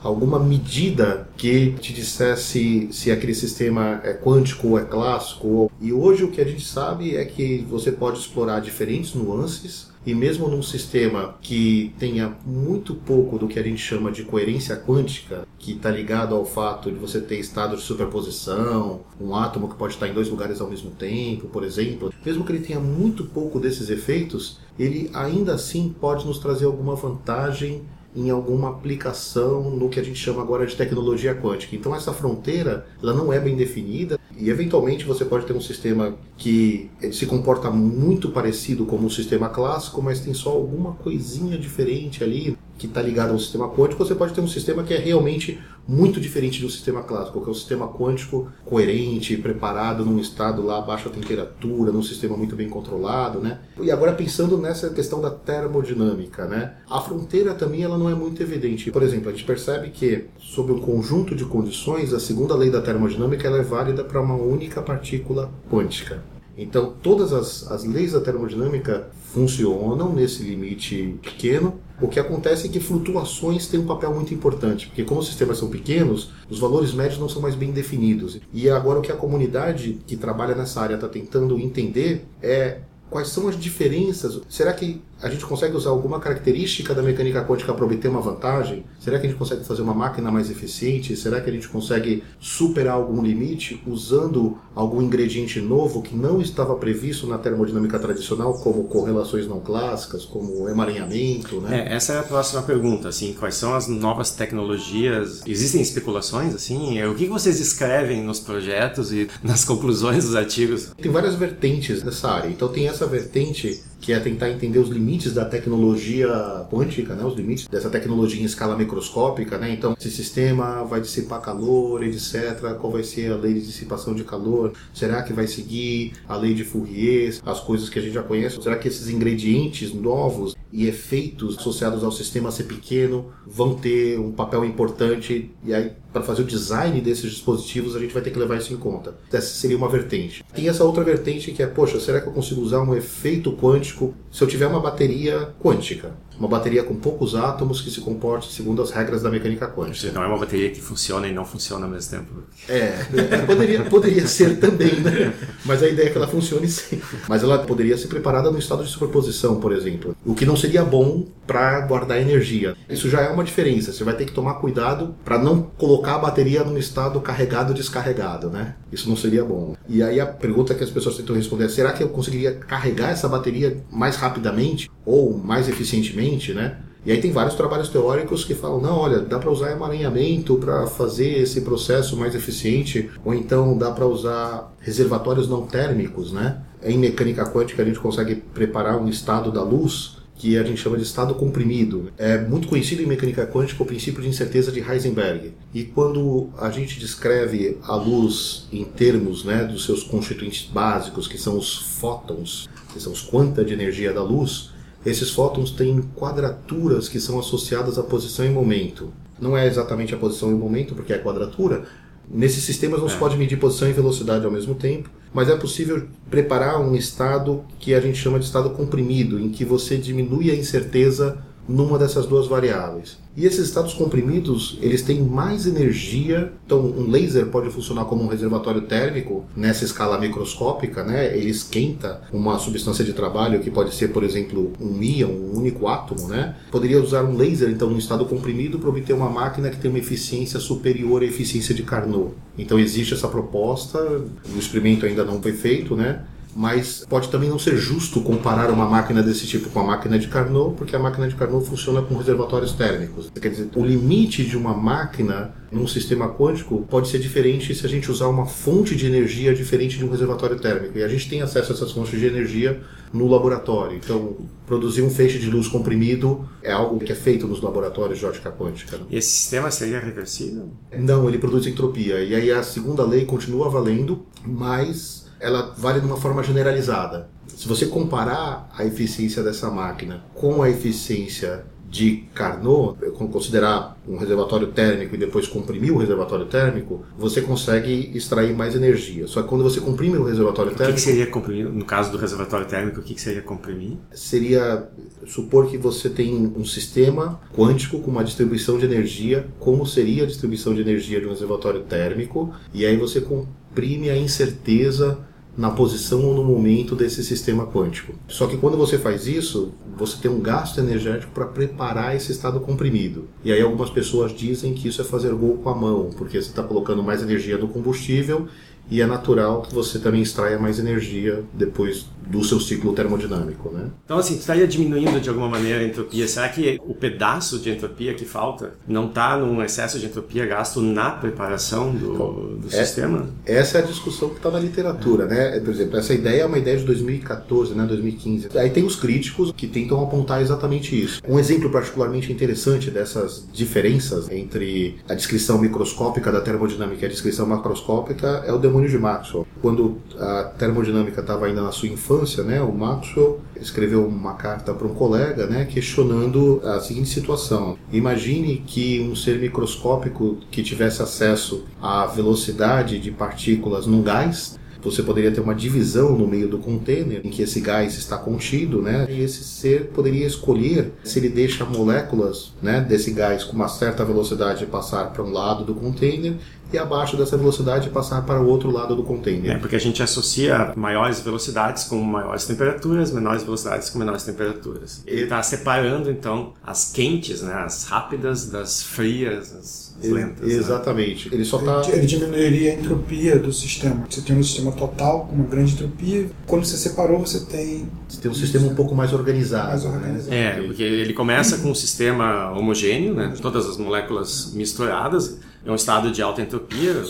alguma 0.02 0.38
medida 0.38 1.28
que 1.36 1.72
te 1.80 1.92
dissesse 1.92 2.88
se 2.92 3.10
aquele 3.10 3.34
sistema 3.34 4.00
é 4.04 4.14
quântico 4.14 4.68
ou 4.68 4.78
é 4.78 4.84
clássico. 4.84 5.70
E 5.80 5.92
hoje 5.92 6.24
o 6.24 6.30
que 6.30 6.40
a 6.40 6.44
gente 6.44 6.64
sabe 6.64 7.16
é 7.16 7.24
que 7.24 7.64
você 7.68 7.92
pode 7.92 8.18
explorar 8.18 8.60
diferentes 8.60 9.14
nuances 9.14 9.88
e 10.06 10.14
mesmo 10.14 10.48
num 10.48 10.62
sistema 10.62 11.34
que 11.40 11.92
tenha 11.98 12.34
muito 12.46 12.94
pouco 12.94 13.38
do 13.38 13.46
que 13.46 13.58
a 13.58 13.62
gente 13.62 13.78
chama 13.78 14.10
de 14.10 14.24
coerência 14.24 14.74
quântica, 14.76 15.46
que 15.58 15.72
está 15.72 15.90
ligado 15.90 16.34
ao 16.34 16.46
fato 16.46 16.90
de 16.90 16.96
você 16.96 17.20
ter 17.20 17.38
estado 17.38 17.76
de 17.76 17.82
superposição, 17.82 19.00
um 19.20 19.34
átomo 19.34 19.68
que 19.68 19.76
pode 19.76 19.94
estar 19.94 20.08
em 20.08 20.14
dois 20.14 20.30
lugares 20.30 20.62
ao 20.62 20.70
mesmo 20.70 20.92
tempo, 20.92 21.48
por 21.48 21.62
exemplo, 21.62 22.12
mesmo 22.24 22.42
que 22.44 22.52
ele 22.52 22.64
tenha 22.64 22.80
muito 22.80 23.24
pouco 23.26 23.60
desses 23.60 23.90
efeitos, 23.90 24.60
ele 24.78 25.10
ainda 25.12 25.54
assim 25.54 25.94
pode 26.00 26.26
nos 26.26 26.38
trazer 26.38 26.64
alguma 26.64 26.94
vantagem 26.94 27.82
em 28.14 28.30
alguma 28.30 28.70
aplicação 28.70 29.70
no 29.70 29.88
que 29.88 30.00
a 30.00 30.02
gente 30.02 30.18
chama 30.18 30.42
agora 30.42 30.66
de 30.66 30.74
tecnologia 30.74 31.34
quântica. 31.34 31.76
Então 31.76 31.94
essa 31.94 32.12
fronteira 32.12 32.86
ela 33.02 33.12
não 33.12 33.32
é 33.32 33.38
bem 33.38 33.56
definida 33.56 34.18
e 34.36 34.50
eventualmente 34.50 35.04
você 35.04 35.24
pode 35.24 35.46
ter 35.46 35.52
um 35.52 35.60
sistema 35.60 36.14
que 36.36 36.90
se 37.12 37.26
comporta 37.26 37.70
muito 37.70 38.30
parecido 38.30 38.86
como 38.86 39.06
o 39.06 39.10
sistema 39.10 39.48
clássico, 39.48 40.00
mas 40.00 40.20
tem 40.20 40.32
só 40.32 40.50
alguma 40.50 40.92
coisinha 40.94 41.58
diferente 41.58 42.22
ali 42.22 42.56
que 42.78 42.86
está 42.86 43.02
ligado 43.02 43.32
ao 43.32 43.38
sistema 43.38 43.68
quântico, 43.68 44.04
você 44.04 44.14
pode 44.14 44.32
ter 44.32 44.40
um 44.40 44.46
sistema 44.46 44.84
que 44.84 44.94
é 44.94 44.98
realmente 44.98 45.58
muito 45.88 46.20
diferente 46.20 46.60
do 46.60 46.68
sistema 46.68 47.02
clássico, 47.02 47.40
que 47.40 47.48
é 47.48 47.50
um 47.50 47.54
sistema 47.54 47.88
quântico 47.88 48.52
coerente, 48.66 49.38
preparado 49.38 50.04
num 50.04 50.18
estado 50.18 50.60
lá 50.60 50.78
a 50.78 50.82
baixa 50.82 51.08
temperatura, 51.08 51.90
num 51.90 52.02
sistema 52.02 52.36
muito 52.36 52.54
bem 52.54 52.68
controlado, 52.68 53.40
né? 53.40 53.60
E 53.80 53.90
agora 53.90 54.12
pensando 54.12 54.58
nessa 54.58 54.90
questão 54.90 55.18
da 55.18 55.30
termodinâmica, 55.30 56.44
né? 56.44 56.74
A 56.90 57.00
fronteira 57.00 57.54
também 57.54 57.82
ela 57.82 57.96
não 57.96 58.10
é 58.10 58.14
muito 58.14 58.42
evidente. 58.42 58.90
Por 58.90 59.02
exemplo, 59.02 59.30
a 59.30 59.32
gente 59.32 59.44
percebe 59.44 59.88
que 59.88 60.26
sob 60.38 60.72
um 60.72 60.80
conjunto 60.80 61.34
de 61.34 61.46
condições, 61.46 62.12
a 62.12 62.20
segunda 62.20 62.54
lei 62.54 62.70
da 62.70 62.82
termodinâmica 62.82 63.46
ela 63.46 63.58
é 63.58 63.62
válida 63.62 64.04
para 64.04 64.20
uma 64.20 64.34
única 64.34 64.82
partícula 64.82 65.50
quântica. 65.70 66.22
Então, 66.58 66.92
todas 67.00 67.32
as, 67.32 67.70
as 67.70 67.84
leis 67.84 68.12
da 68.12 68.20
termodinâmica 68.20 69.08
funcionam 69.32 70.12
nesse 70.12 70.42
limite 70.42 71.16
pequeno. 71.22 71.80
O 72.00 72.06
que 72.06 72.20
acontece 72.20 72.68
é 72.68 72.70
que 72.70 72.78
flutuações 72.78 73.66
têm 73.66 73.80
um 73.80 73.86
papel 73.86 74.14
muito 74.14 74.32
importante, 74.32 74.86
porque 74.86 75.02
como 75.02 75.20
os 75.20 75.26
sistemas 75.26 75.58
são 75.58 75.68
pequenos, 75.68 76.30
os 76.48 76.60
valores 76.60 76.92
médios 76.92 77.18
não 77.18 77.28
são 77.28 77.42
mais 77.42 77.56
bem 77.56 77.72
definidos. 77.72 78.40
E 78.52 78.70
agora 78.70 79.00
o 79.00 79.02
que 79.02 79.10
a 79.10 79.16
comunidade 79.16 80.00
que 80.06 80.16
trabalha 80.16 80.54
nessa 80.54 80.80
área 80.80 80.94
está 80.94 81.08
tentando 81.08 81.58
entender 81.58 82.24
é 82.40 82.78
quais 83.10 83.28
são 83.28 83.48
as 83.48 83.58
diferenças. 83.58 84.40
Será 84.48 84.72
que 84.72 85.02
a 85.22 85.28
gente 85.28 85.44
consegue 85.44 85.76
usar 85.76 85.90
alguma 85.90 86.20
característica 86.20 86.94
da 86.94 87.02
mecânica 87.02 87.44
quântica 87.44 87.74
para 87.74 87.84
obter 87.84 88.08
uma 88.08 88.20
vantagem? 88.20 88.84
Será 89.00 89.18
que 89.18 89.26
a 89.26 89.30
gente 89.30 89.38
consegue 89.38 89.64
fazer 89.64 89.82
uma 89.82 89.94
máquina 89.94 90.30
mais 90.30 90.50
eficiente? 90.50 91.16
Será 91.16 91.40
que 91.40 91.50
a 91.50 91.52
gente 91.52 91.68
consegue 91.68 92.22
superar 92.38 92.94
algum 92.94 93.22
limite 93.22 93.82
usando 93.86 94.58
algum 94.74 95.02
ingrediente 95.02 95.60
novo 95.60 96.02
que 96.02 96.14
não 96.14 96.40
estava 96.40 96.76
previsto 96.76 97.26
na 97.26 97.38
termodinâmica 97.38 97.98
tradicional, 97.98 98.54
como 98.54 98.84
correlações 98.84 99.46
não 99.46 99.60
clássicas, 99.60 100.24
como 100.24 100.68
emaranhamento? 100.68 101.60
Né? 101.60 101.86
É, 101.88 101.94
essa 101.94 102.12
é 102.12 102.18
a 102.18 102.22
próxima 102.22 102.62
pergunta. 102.62 103.08
Assim, 103.08 103.32
quais 103.32 103.56
são 103.56 103.74
as 103.74 103.88
novas 103.88 104.30
tecnologias? 104.30 105.42
Existem 105.46 105.80
especulações? 105.80 106.54
Assim, 106.54 107.02
o 107.02 107.14
que 107.14 107.26
vocês 107.26 107.58
escrevem 107.58 108.22
nos 108.22 108.38
projetos 108.38 109.12
e 109.12 109.28
nas 109.42 109.64
conclusões 109.66 110.24
dos 110.24 110.36
artigos? 110.36 110.92
Tem 111.00 111.10
várias 111.10 111.34
vertentes 111.34 112.04
nessa 112.04 112.30
área. 112.30 112.48
Então 112.48 112.68
tem 112.68 112.86
essa 112.88 113.06
vertente 113.06 113.82
que 114.00 114.12
é 114.12 114.20
tentar 114.20 114.50
entender 114.50 114.78
os 114.78 114.88
limites 114.88 115.34
da 115.34 115.44
tecnologia 115.44 116.28
quântica, 116.70 117.14
né, 117.14 117.24
os 117.24 117.34
limites 117.34 117.66
dessa 117.66 117.90
tecnologia 117.90 118.40
em 118.40 118.44
escala 118.44 118.76
microscópica, 118.76 119.58
né? 119.58 119.72
Então, 119.72 119.96
esse 119.98 120.10
sistema 120.10 120.84
vai 120.84 121.00
dissipar 121.00 121.40
calor, 121.40 122.02
etc. 122.04 122.74
Qual 122.80 122.92
vai 122.92 123.02
ser 123.02 123.32
a 123.32 123.36
lei 123.36 123.54
de 123.54 123.60
dissipação 123.60 124.14
de 124.14 124.24
calor? 124.24 124.72
Será 124.94 125.22
que 125.22 125.32
vai 125.32 125.46
seguir 125.46 126.12
a 126.28 126.36
lei 126.36 126.54
de 126.54 126.64
Fourier, 126.64 127.38
as 127.44 127.60
coisas 127.60 127.88
que 127.88 127.98
a 127.98 128.02
gente 128.02 128.14
já 128.14 128.22
conhece? 128.22 128.62
Será 128.62 128.76
que 128.76 128.88
esses 128.88 129.08
ingredientes 129.08 129.92
novos 129.92 130.56
e 130.72 130.86
efeitos 130.86 131.58
associados 131.58 132.04
ao 132.04 132.12
sistema 132.12 132.50
ser 132.50 132.64
pequeno 132.64 133.32
vão 133.46 133.74
ter 133.74 134.18
um 134.18 134.30
papel 134.30 134.64
importante 134.64 135.50
e 135.64 135.74
aí 135.74 135.92
para 136.12 136.22
fazer 136.22 136.42
o 136.42 136.44
design 136.44 137.00
desses 137.00 137.30
dispositivos 137.30 137.94
a 137.94 137.98
gente 137.98 138.14
vai 138.14 138.22
ter 138.22 138.30
que 138.30 138.38
levar 138.38 138.56
isso 138.56 138.72
em 138.72 138.76
conta. 138.76 139.14
Essa 139.32 139.54
seria 139.54 139.76
uma 139.76 139.88
vertente. 139.88 140.44
Tem 140.54 140.68
essa 140.68 140.84
outra 140.84 141.04
vertente 141.04 141.52
que 141.52 141.62
é, 141.62 141.66
poxa, 141.66 142.00
será 142.00 142.20
que 142.20 142.28
eu 142.28 142.32
consigo 142.32 142.60
usar 142.60 142.82
um 142.82 142.94
efeito 142.94 143.52
quântico 143.52 144.14
se 144.30 144.42
eu 144.42 144.48
tiver 144.48 144.66
uma 144.66 144.80
bateria 144.80 145.54
quântica? 145.60 146.12
Uma 146.38 146.48
bateria 146.48 146.82
com 146.82 146.94
poucos 146.94 147.34
átomos 147.34 147.80
que 147.80 147.90
se 147.90 148.00
comporte 148.00 148.52
segundo 148.52 148.80
as 148.82 148.90
regras 148.90 149.22
da 149.22 149.30
mecânica 149.30 149.66
quântica. 149.66 150.12
Não 150.12 150.22
é 150.22 150.26
uma 150.26 150.38
bateria 150.38 150.70
que 150.70 150.80
funciona 150.80 151.26
e 151.26 151.32
não 151.32 151.44
funciona 151.44 151.86
ao 151.86 151.90
mesmo 151.90 152.10
tempo. 152.10 152.32
É, 152.68 153.06
é 153.14 153.46
poderia, 153.46 153.84
poderia 153.84 154.26
ser 154.26 154.58
também, 154.58 155.00
né? 155.00 155.32
Mas 155.64 155.82
a 155.82 155.88
ideia 155.88 156.06
é 156.06 156.10
que 156.10 156.16
ela 156.16 156.28
funcione 156.28 156.68
sim. 156.68 157.00
Mas 157.28 157.42
ela 157.42 157.58
poderia 157.58 157.96
ser 157.96 158.08
preparada 158.08 158.50
no 158.50 158.58
estado 158.58 158.84
de 158.84 158.90
superposição, 158.90 159.60
por 159.60 159.72
exemplo. 159.72 160.16
O 160.24 160.34
que 160.34 160.46
não 160.46 160.56
seria 160.56 160.84
bom 160.84 161.26
para 161.46 161.80
guardar 161.80 162.20
energia. 162.20 162.76
Isso 162.88 163.08
já 163.08 163.22
é 163.22 163.28
uma 163.30 163.42
diferença. 163.42 163.92
Você 163.92 164.04
vai 164.04 164.14
ter 164.14 164.26
que 164.26 164.32
tomar 164.32 164.54
cuidado 164.54 165.14
para 165.24 165.38
não 165.38 165.62
colocar 165.62 166.16
a 166.16 166.18
bateria 166.18 166.62
num 166.62 166.76
estado 166.76 167.20
carregado 167.20 167.72
descarregado, 167.72 168.50
né? 168.50 168.76
Isso 168.92 169.08
não 169.08 169.16
seria 169.16 169.44
bom. 169.44 169.74
E 169.88 170.02
aí 170.02 170.20
a 170.20 170.26
pergunta 170.26 170.74
que 170.74 170.84
as 170.84 170.90
pessoas 170.90 171.16
tentam 171.16 171.34
responder 171.34 171.64
é: 171.64 171.68
será 171.68 171.92
que 171.92 172.02
eu 172.02 172.08
conseguiria 172.10 172.54
carregar 172.54 173.10
essa 173.10 173.28
bateria 173.28 173.82
mais 173.90 174.16
rapidamente 174.16 174.90
ou 175.04 175.36
mais 175.38 175.68
eficientemente? 175.68 176.27
Né? 176.52 176.78
E 177.06 177.12
aí 177.12 177.20
tem 177.20 177.32
vários 177.32 177.54
trabalhos 177.54 177.88
teóricos 177.88 178.44
que 178.44 178.54
falam, 178.54 178.80
não, 178.80 178.98
olha, 178.98 179.20
dá 179.20 179.38
para 179.38 179.50
usar 179.50 179.70
emaranhamento 179.70 180.56
para 180.56 180.86
fazer 180.86 181.38
esse 181.38 181.60
processo 181.62 182.16
mais 182.16 182.34
eficiente, 182.34 183.10
ou 183.24 183.32
então 183.32 183.78
dá 183.78 183.90
para 183.90 184.06
usar 184.06 184.74
reservatórios 184.80 185.48
não 185.48 185.66
térmicos, 185.66 186.32
né? 186.32 186.60
Em 186.82 186.98
mecânica 186.98 187.46
quântica 187.46 187.82
a 187.82 187.84
gente 187.84 187.98
consegue 187.98 188.34
preparar 188.36 189.00
um 189.00 189.08
estado 189.08 189.50
da 189.50 189.62
luz 189.62 190.18
que 190.38 190.56
a 190.56 190.62
gente 190.62 190.80
chama 190.80 190.96
de 190.96 191.02
estado 191.02 191.34
comprimido. 191.34 192.12
É 192.16 192.38
muito 192.38 192.68
conhecido 192.68 193.02
em 193.02 193.06
mecânica 193.06 193.44
quântica 193.46 193.82
o 193.82 193.86
princípio 193.86 194.22
de 194.22 194.28
incerteza 194.28 194.70
de 194.70 194.80
Heisenberg. 194.80 195.52
E 195.74 195.82
quando 195.82 196.50
a 196.56 196.70
gente 196.70 197.00
descreve 197.00 197.76
a 197.82 197.96
luz 197.96 198.68
em 198.72 198.84
termos 198.84 199.44
né, 199.44 199.64
dos 199.64 199.84
seus 199.84 200.04
constituintes 200.04 200.70
básicos, 200.70 201.26
que 201.26 201.36
são 201.36 201.58
os 201.58 201.76
fótons, 201.98 202.68
que 202.92 203.00
são 203.00 203.12
os 203.12 203.20
quanta 203.20 203.64
de 203.64 203.72
energia 203.72 204.12
da 204.12 204.22
luz, 204.22 204.70
esses 205.04 205.30
fótons 205.30 205.70
têm 205.70 206.02
quadraturas 206.16 207.08
que 207.08 207.20
são 207.20 207.38
associadas 207.38 207.98
à 207.98 208.02
posição 208.02 208.44
e 208.44 208.50
momento. 208.50 209.12
Não 209.40 209.56
é 209.56 209.66
exatamente 209.66 210.14
a 210.14 210.18
posição 210.18 210.50
e 210.50 210.54
momento, 210.54 210.94
porque 210.94 211.12
é 211.12 211.18
quadratura. 211.18 211.84
Nesses 212.30 212.64
sistemas 212.64 213.00
não 213.00 213.06
é. 213.06 213.10
se 213.10 213.16
pode 213.16 213.36
medir 213.36 213.58
posição 213.58 213.88
e 213.88 213.92
velocidade 213.92 214.44
ao 214.44 214.50
mesmo 214.50 214.74
tempo, 214.74 215.08
mas 215.32 215.48
é 215.48 215.56
possível 215.56 216.06
preparar 216.28 216.80
um 216.80 216.94
estado 216.94 217.64
que 217.78 217.94
a 217.94 218.00
gente 218.00 218.18
chama 218.18 218.38
de 218.38 218.46
estado 218.46 218.70
comprimido, 218.70 219.38
em 219.38 219.48
que 219.48 219.64
você 219.64 219.96
diminui 219.96 220.50
a 220.50 220.54
incerteza 220.54 221.38
numa 221.68 221.98
dessas 221.98 222.26
duas 222.26 222.46
variáveis. 222.46 223.18
E 223.36 223.44
esses 223.46 223.66
estados 223.66 223.94
comprimidos, 223.94 224.78
eles 224.80 225.02
têm 225.02 225.22
mais 225.22 225.66
energia, 225.66 226.52
então 226.66 226.80
um 226.80 227.08
laser 227.08 227.46
pode 227.46 227.70
funcionar 227.70 228.06
como 228.06 228.24
um 228.24 228.26
reservatório 228.26 228.80
térmico 228.82 229.44
nessa 229.54 229.84
escala 229.84 230.18
microscópica, 230.18 231.04
né? 231.04 231.36
Ele 231.36 231.50
esquenta 231.50 232.22
uma 232.32 232.58
substância 232.58 233.04
de 233.04 233.12
trabalho 233.12 233.60
que 233.60 233.70
pode 233.70 233.94
ser, 233.94 234.08
por 234.08 234.24
exemplo, 234.24 234.72
um 234.80 235.00
íon, 235.02 235.28
um 235.28 235.58
único 235.58 235.86
átomo, 235.86 236.26
né? 236.26 236.56
Poderia 236.70 237.00
usar 237.00 237.22
um 237.22 237.36
laser 237.36 237.70
então 237.70 237.90
no 237.90 237.98
estado 237.98 238.24
comprimido 238.24 238.78
para 238.78 238.88
obter 238.88 239.12
uma 239.12 239.30
máquina 239.30 239.70
que 239.70 239.76
tem 239.76 239.90
uma 239.90 240.00
eficiência 240.00 240.58
superior 240.58 241.22
à 241.22 241.26
eficiência 241.26 241.74
de 241.74 241.82
Carnot. 241.82 242.32
Então 242.56 242.78
existe 242.78 243.14
essa 243.14 243.28
proposta, 243.28 243.98
o 244.00 244.58
experimento 244.58 245.06
ainda 245.06 245.24
não 245.24 245.40
foi 245.40 245.52
feito, 245.52 245.94
né? 245.94 246.24
Mas 246.54 247.04
pode 247.08 247.28
também 247.28 247.48
não 247.48 247.58
ser 247.58 247.76
justo 247.76 248.20
comparar 248.20 248.70
uma 248.70 248.86
máquina 248.86 249.22
desse 249.22 249.46
tipo 249.46 249.70
com 249.70 249.80
a 249.80 249.84
máquina 249.84 250.18
de 250.18 250.28
Carnot, 250.28 250.76
porque 250.76 250.94
a 250.94 250.98
máquina 250.98 251.28
de 251.28 251.34
Carnot 251.34 251.66
funciona 251.66 252.02
com 252.02 252.16
reservatórios 252.16 252.72
térmicos. 252.72 253.30
Quer 253.40 253.50
dizer, 253.50 253.68
o 253.74 253.84
limite 253.84 254.44
de 254.44 254.56
uma 254.56 254.74
máquina 254.74 255.54
num 255.70 255.86
sistema 255.86 256.28
quântico 256.28 256.86
pode 256.88 257.08
ser 257.08 257.18
diferente 257.18 257.74
se 257.74 257.84
a 257.84 257.88
gente 257.88 258.10
usar 258.10 258.26
uma 258.28 258.46
fonte 258.46 258.96
de 258.96 259.06
energia 259.06 259.54
diferente 259.54 259.98
de 259.98 260.04
um 260.04 260.10
reservatório 260.10 260.58
térmico. 260.58 260.98
E 260.98 261.02
a 261.02 261.08
gente 261.08 261.28
tem 261.28 261.42
acesso 261.42 261.72
a 261.72 261.74
essas 261.74 261.92
fontes 261.92 262.18
de 262.18 262.26
energia 262.26 262.80
no 263.12 263.28
laboratório. 263.28 263.96
Então, 263.96 264.36
produzir 264.66 265.02
um 265.02 265.10
feixe 265.10 265.38
de 265.38 265.50
luz 265.50 265.68
comprimido 265.68 266.48
é 266.62 266.72
algo 266.72 266.98
que 266.98 267.12
é 267.12 267.14
feito 267.14 267.46
nos 267.46 267.60
laboratórios 267.60 268.18
de 268.18 268.26
ótica 268.26 268.50
quântica. 268.50 268.96
Né? 268.96 269.04
E 269.10 269.18
esse 269.18 269.30
sistema 269.30 269.70
seria 269.70 270.00
reversível? 270.00 270.70
Não, 270.96 271.28
ele 271.28 271.38
produz 271.38 271.66
entropia. 271.66 272.20
E 272.20 272.34
aí 272.34 272.50
a 272.50 272.62
segunda 272.62 273.04
lei 273.04 273.24
continua 273.24 273.68
valendo, 273.68 274.26
mas 274.44 275.27
ela 275.40 275.74
vale 275.76 276.00
de 276.00 276.06
uma 276.06 276.16
forma 276.16 276.42
generalizada. 276.42 277.28
Se 277.48 277.66
você 277.66 277.86
comparar 277.86 278.68
a 278.76 278.84
eficiência 278.84 279.42
dessa 279.42 279.70
máquina 279.70 280.22
com 280.34 280.62
a 280.62 280.70
eficiência 280.70 281.64
de 281.90 282.24
Carnot, 282.34 282.98
considerar 283.32 283.96
um 284.06 284.18
reservatório 284.18 284.68
térmico 284.68 285.14
e 285.14 285.18
depois 285.18 285.48
comprimir 285.48 285.92
o 285.92 285.96
reservatório 285.96 286.44
térmico, 286.44 287.04
você 287.16 287.40
consegue 287.40 288.10
extrair 288.14 288.54
mais 288.54 288.74
energia. 288.74 289.26
Só 289.26 289.42
que 289.42 289.48
quando 289.48 289.64
você 289.64 289.80
comprime 289.80 290.18
o 290.18 290.24
reservatório 290.24 290.72
térmico... 290.72 290.92
O 290.92 290.94
que, 290.94 291.00
seria 291.00 291.26
comprimir? 291.26 291.68
No 291.68 291.84
caso 291.84 292.12
do 292.12 292.18
reservatório 292.18 292.66
térmico, 292.66 293.00
o 293.00 293.02
que 293.02 293.18
seria 293.18 293.40
comprimir? 293.40 293.96
Seria 294.12 294.86
supor 295.26 295.68
que 295.68 295.78
você 295.78 296.10
tem 296.10 296.52
um 296.54 296.64
sistema 296.64 297.40
quântico 297.56 298.00
com 298.00 298.10
uma 298.10 298.24
distribuição 298.24 298.78
de 298.78 298.84
energia, 298.84 299.48
como 299.58 299.86
seria 299.86 300.24
a 300.24 300.26
distribuição 300.26 300.74
de 300.74 300.82
energia 300.82 301.20
de 301.20 301.26
um 301.26 301.30
reservatório 301.30 301.80
térmico, 301.80 302.52
e 302.74 302.84
aí 302.84 302.96
você 302.96 303.20
comprime 303.20 304.10
a 304.10 304.16
incerteza 304.16 305.18
na 305.58 305.70
posição 305.70 306.24
ou 306.24 306.32
no 306.32 306.44
momento 306.44 306.94
desse 306.94 307.24
sistema 307.24 307.66
quântico. 307.66 308.12
Só 308.28 308.46
que 308.46 308.56
quando 308.56 308.76
você 308.76 308.96
faz 308.96 309.26
isso, 309.26 309.72
você 309.96 310.16
tem 310.22 310.30
um 310.30 310.40
gasto 310.40 310.78
energético 310.78 311.32
para 311.32 311.46
preparar 311.46 312.14
esse 312.14 312.30
estado 312.30 312.60
comprimido. 312.60 313.24
E 313.44 313.52
aí 313.52 313.60
algumas 313.60 313.90
pessoas 313.90 314.32
dizem 314.32 314.72
que 314.72 314.86
isso 314.86 315.02
é 315.02 315.04
fazer 315.04 315.34
gol 315.34 315.56
com 315.56 315.68
a 315.68 315.74
mão, 315.74 316.10
porque 316.16 316.40
você 316.40 316.50
está 316.50 316.62
colocando 316.62 317.02
mais 317.02 317.22
energia 317.22 317.58
no 317.58 317.66
combustível 317.66 318.46
e 318.90 319.00
é 319.00 319.06
natural 319.06 319.62
que 319.62 319.74
você 319.74 319.98
também 319.98 320.22
extraia 320.22 320.58
mais 320.58 320.78
energia 320.78 321.44
depois 321.52 322.06
do 322.28 322.44
seu 322.44 322.60
ciclo 322.60 322.92
termodinâmico, 322.92 323.70
né? 323.70 323.86
Então, 324.04 324.18
assim, 324.18 324.34
estaria 324.34 324.66
diminuindo 324.66 325.20
de 325.20 325.28
alguma 325.28 325.48
maneira 325.48 325.80
a 325.80 325.84
entropia. 325.84 326.28
Será 326.28 326.48
que 326.48 326.78
o 326.86 326.94
pedaço 326.94 327.58
de 327.58 327.70
entropia 327.70 328.14
que 328.14 328.24
falta 328.24 328.74
não 328.86 329.06
está 329.06 329.36
num 329.38 329.62
excesso 329.62 329.98
de 329.98 330.06
entropia 330.06 330.44
gasto 330.44 330.80
na 330.80 331.10
preparação 331.10 331.94
do, 331.94 332.14
então, 332.14 332.32
do 332.58 332.68
é, 332.68 332.84
sistema? 332.84 333.28
Essa 333.46 333.78
é 333.78 333.82
a 333.82 333.84
discussão 333.84 334.28
que 334.28 334.36
está 334.36 334.50
na 334.50 334.58
literatura, 334.58 335.26
né? 335.26 335.58
Por 335.60 335.70
exemplo, 335.70 335.96
essa 335.96 336.12
ideia 336.12 336.42
é 336.42 336.46
uma 336.46 336.58
ideia 336.58 336.76
de 336.76 336.84
2014, 336.84 337.74
né? 337.74 337.86
2015. 337.86 338.58
Aí 338.58 338.70
tem 338.70 338.84
os 338.84 338.96
críticos 338.96 339.52
que 339.56 339.66
tentam 339.66 340.02
apontar 340.02 340.42
exatamente 340.42 341.00
isso. 341.02 341.22
Um 341.26 341.38
exemplo 341.38 341.70
particularmente 341.70 342.30
interessante 342.30 342.90
dessas 342.90 343.46
diferenças 343.52 344.30
entre 344.30 344.98
a 345.08 345.14
descrição 345.14 345.58
microscópica 345.58 346.30
da 346.30 346.40
termodinâmica 346.40 347.02
e 347.02 347.06
a 347.06 347.10
descrição 347.10 347.46
macroscópica 347.46 348.44
é 348.46 348.52
o 348.52 348.58
demônio 348.78 348.88
de 348.88 348.98
Maxwell. 348.98 349.46
Quando 349.60 349.98
a 350.18 350.44
termodinâmica 350.56 351.20
estava 351.20 351.46
ainda 351.46 351.62
na 351.62 351.72
sua 351.72 351.88
infância, 351.88 352.42
né, 352.42 352.60
o 352.62 352.72
Maxwell 352.72 353.40
escreveu 353.60 354.06
uma 354.06 354.34
carta 354.34 354.72
para 354.72 354.86
um 354.86 354.94
colega, 354.94 355.46
né, 355.46 355.64
questionando 355.64 356.60
a 356.64 356.80
seguinte 356.80 357.08
situação: 357.08 357.76
imagine 357.92 358.62
que 358.66 359.00
um 359.00 359.14
ser 359.14 359.38
microscópico 359.38 360.38
que 360.50 360.62
tivesse 360.62 361.02
acesso 361.02 361.64
à 361.82 362.06
velocidade 362.06 362.98
de 362.98 363.10
partículas 363.10 363.86
num 363.86 364.02
gás 364.02 364.58
você 364.82 365.02
poderia 365.02 365.30
ter 365.30 365.40
uma 365.40 365.54
divisão 365.54 366.16
no 366.16 366.26
meio 366.26 366.48
do 366.48 366.58
container 366.58 367.20
em 367.24 367.30
que 367.30 367.42
esse 367.42 367.60
gás 367.60 367.96
está 367.96 368.16
contido, 368.16 368.80
né? 368.80 369.06
E 369.08 369.20
esse 369.22 369.42
ser 369.42 369.88
poderia 369.88 370.26
escolher 370.26 370.92
se 371.02 371.18
ele 371.18 371.28
deixa 371.28 371.64
moléculas, 371.64 372.52
né, 372.62 372.80
desse 372.80 373.10
gás 373.10 373.44
com 373.44 373.54
uma 373.54 373.68
certa 373.68 374.04
velocidade 374.04 374.66
passar 374.66 375.12
para 375.12 375.22
um 375.22 375.30
lado 375.30 375.64
do 375.64 375.74
container 375.74 376.34
e 376.72 376.78
abaixo 376.78 377.16
dessa 377.16 377.36
velocidade 377.36 377.88
passar 377.90 378.22
para 378.22 378.40
o 378.40 378.46
outro 378.46 378.70
lado 378.70 378.94
do 378.94 379.02
container. 379.02 379.52
É 379.52 379.58
porque 379.58 379.76
a 379.76 379.80
gente 379.80 380.02
associa 380.02 380.72
maiores 380.76 381.20
velocidades 381.20 381.84
com 381.84 382.00
maiores 382.00 382.44
temperaturas, 382.44 383.10
menores 383.10 383.42
velocidades 383.42 383.90
com 383.90 383.98
menores 383.98 384.22
temperaturas. 384.22 385.02
Ele 385.06 385.22
está 385.22 385.42
separando 385.42 386.10
então 386.10 386.52
as 386.64 386.92
quentes, 386.92 387.42
né, 387.42 387.54
as 387.54 387.84
rápidas 387.84 388.46
das 388.46 388.82
frias, 388.82 389.54
as 389.54 389.88
lentas. 390.02 390.46
Né? 390.46 390.54
Exatamente. 390.54 391.28
Né? 391.28 391.36
Ele 391.36 391.44
só 391.44 391.58
está. 391.58 391.90
Ele 391.90 392.06
diminuiria 392.06 392.72
a 392.72 392.74
entropia 392.74 393.38
do 393.38 393.52
sistema. 393.52 394.06
Você 394.08 394.20
tem 394.20 394.36
um 394.36 394.42
sistema 394.42 394.72
total 394.72 395.26
com 395.26 395.34
uma 395.34 395.46
grande 395.46 395.72
entropia. 395.74 396.30
Quando 396.46 396.64
você 396.64 396.76
separou, 396.76 397.20
você 397.20 397.40
tem. 397.40 397.88
Você 398.08 398.20
tem 398.20 398.30
um 398.30 398.34
sistema 398.34 398.66
um 398.66 398.74
pouco 398.74 398.94
mais 398.94 399.12
organizado. 399.12 399.68
Mais 399.68 399.84
organizado. 399.84 400.30
Né? 400.30 400.58
É, 400.58 400.62
porque 400.62 400.82
ele 400.82 401.12
começa 401.12 401.58
com 401.58 401.70
um 401.70 401.74
sistema 401.74 402.50
homogêneo, 402.52 403.14
né? 403.14 403.34
Todas 403.40 403.66
as 403.66 403.76
moléculas 403.76 404.52
misturadas 404.54 405.38
é 405.64 405.70
um 405.70 405.74
estado 405.74 406.10
de 406.10 406.22
alta 406.22 406.40
entropia. 406.42 407.02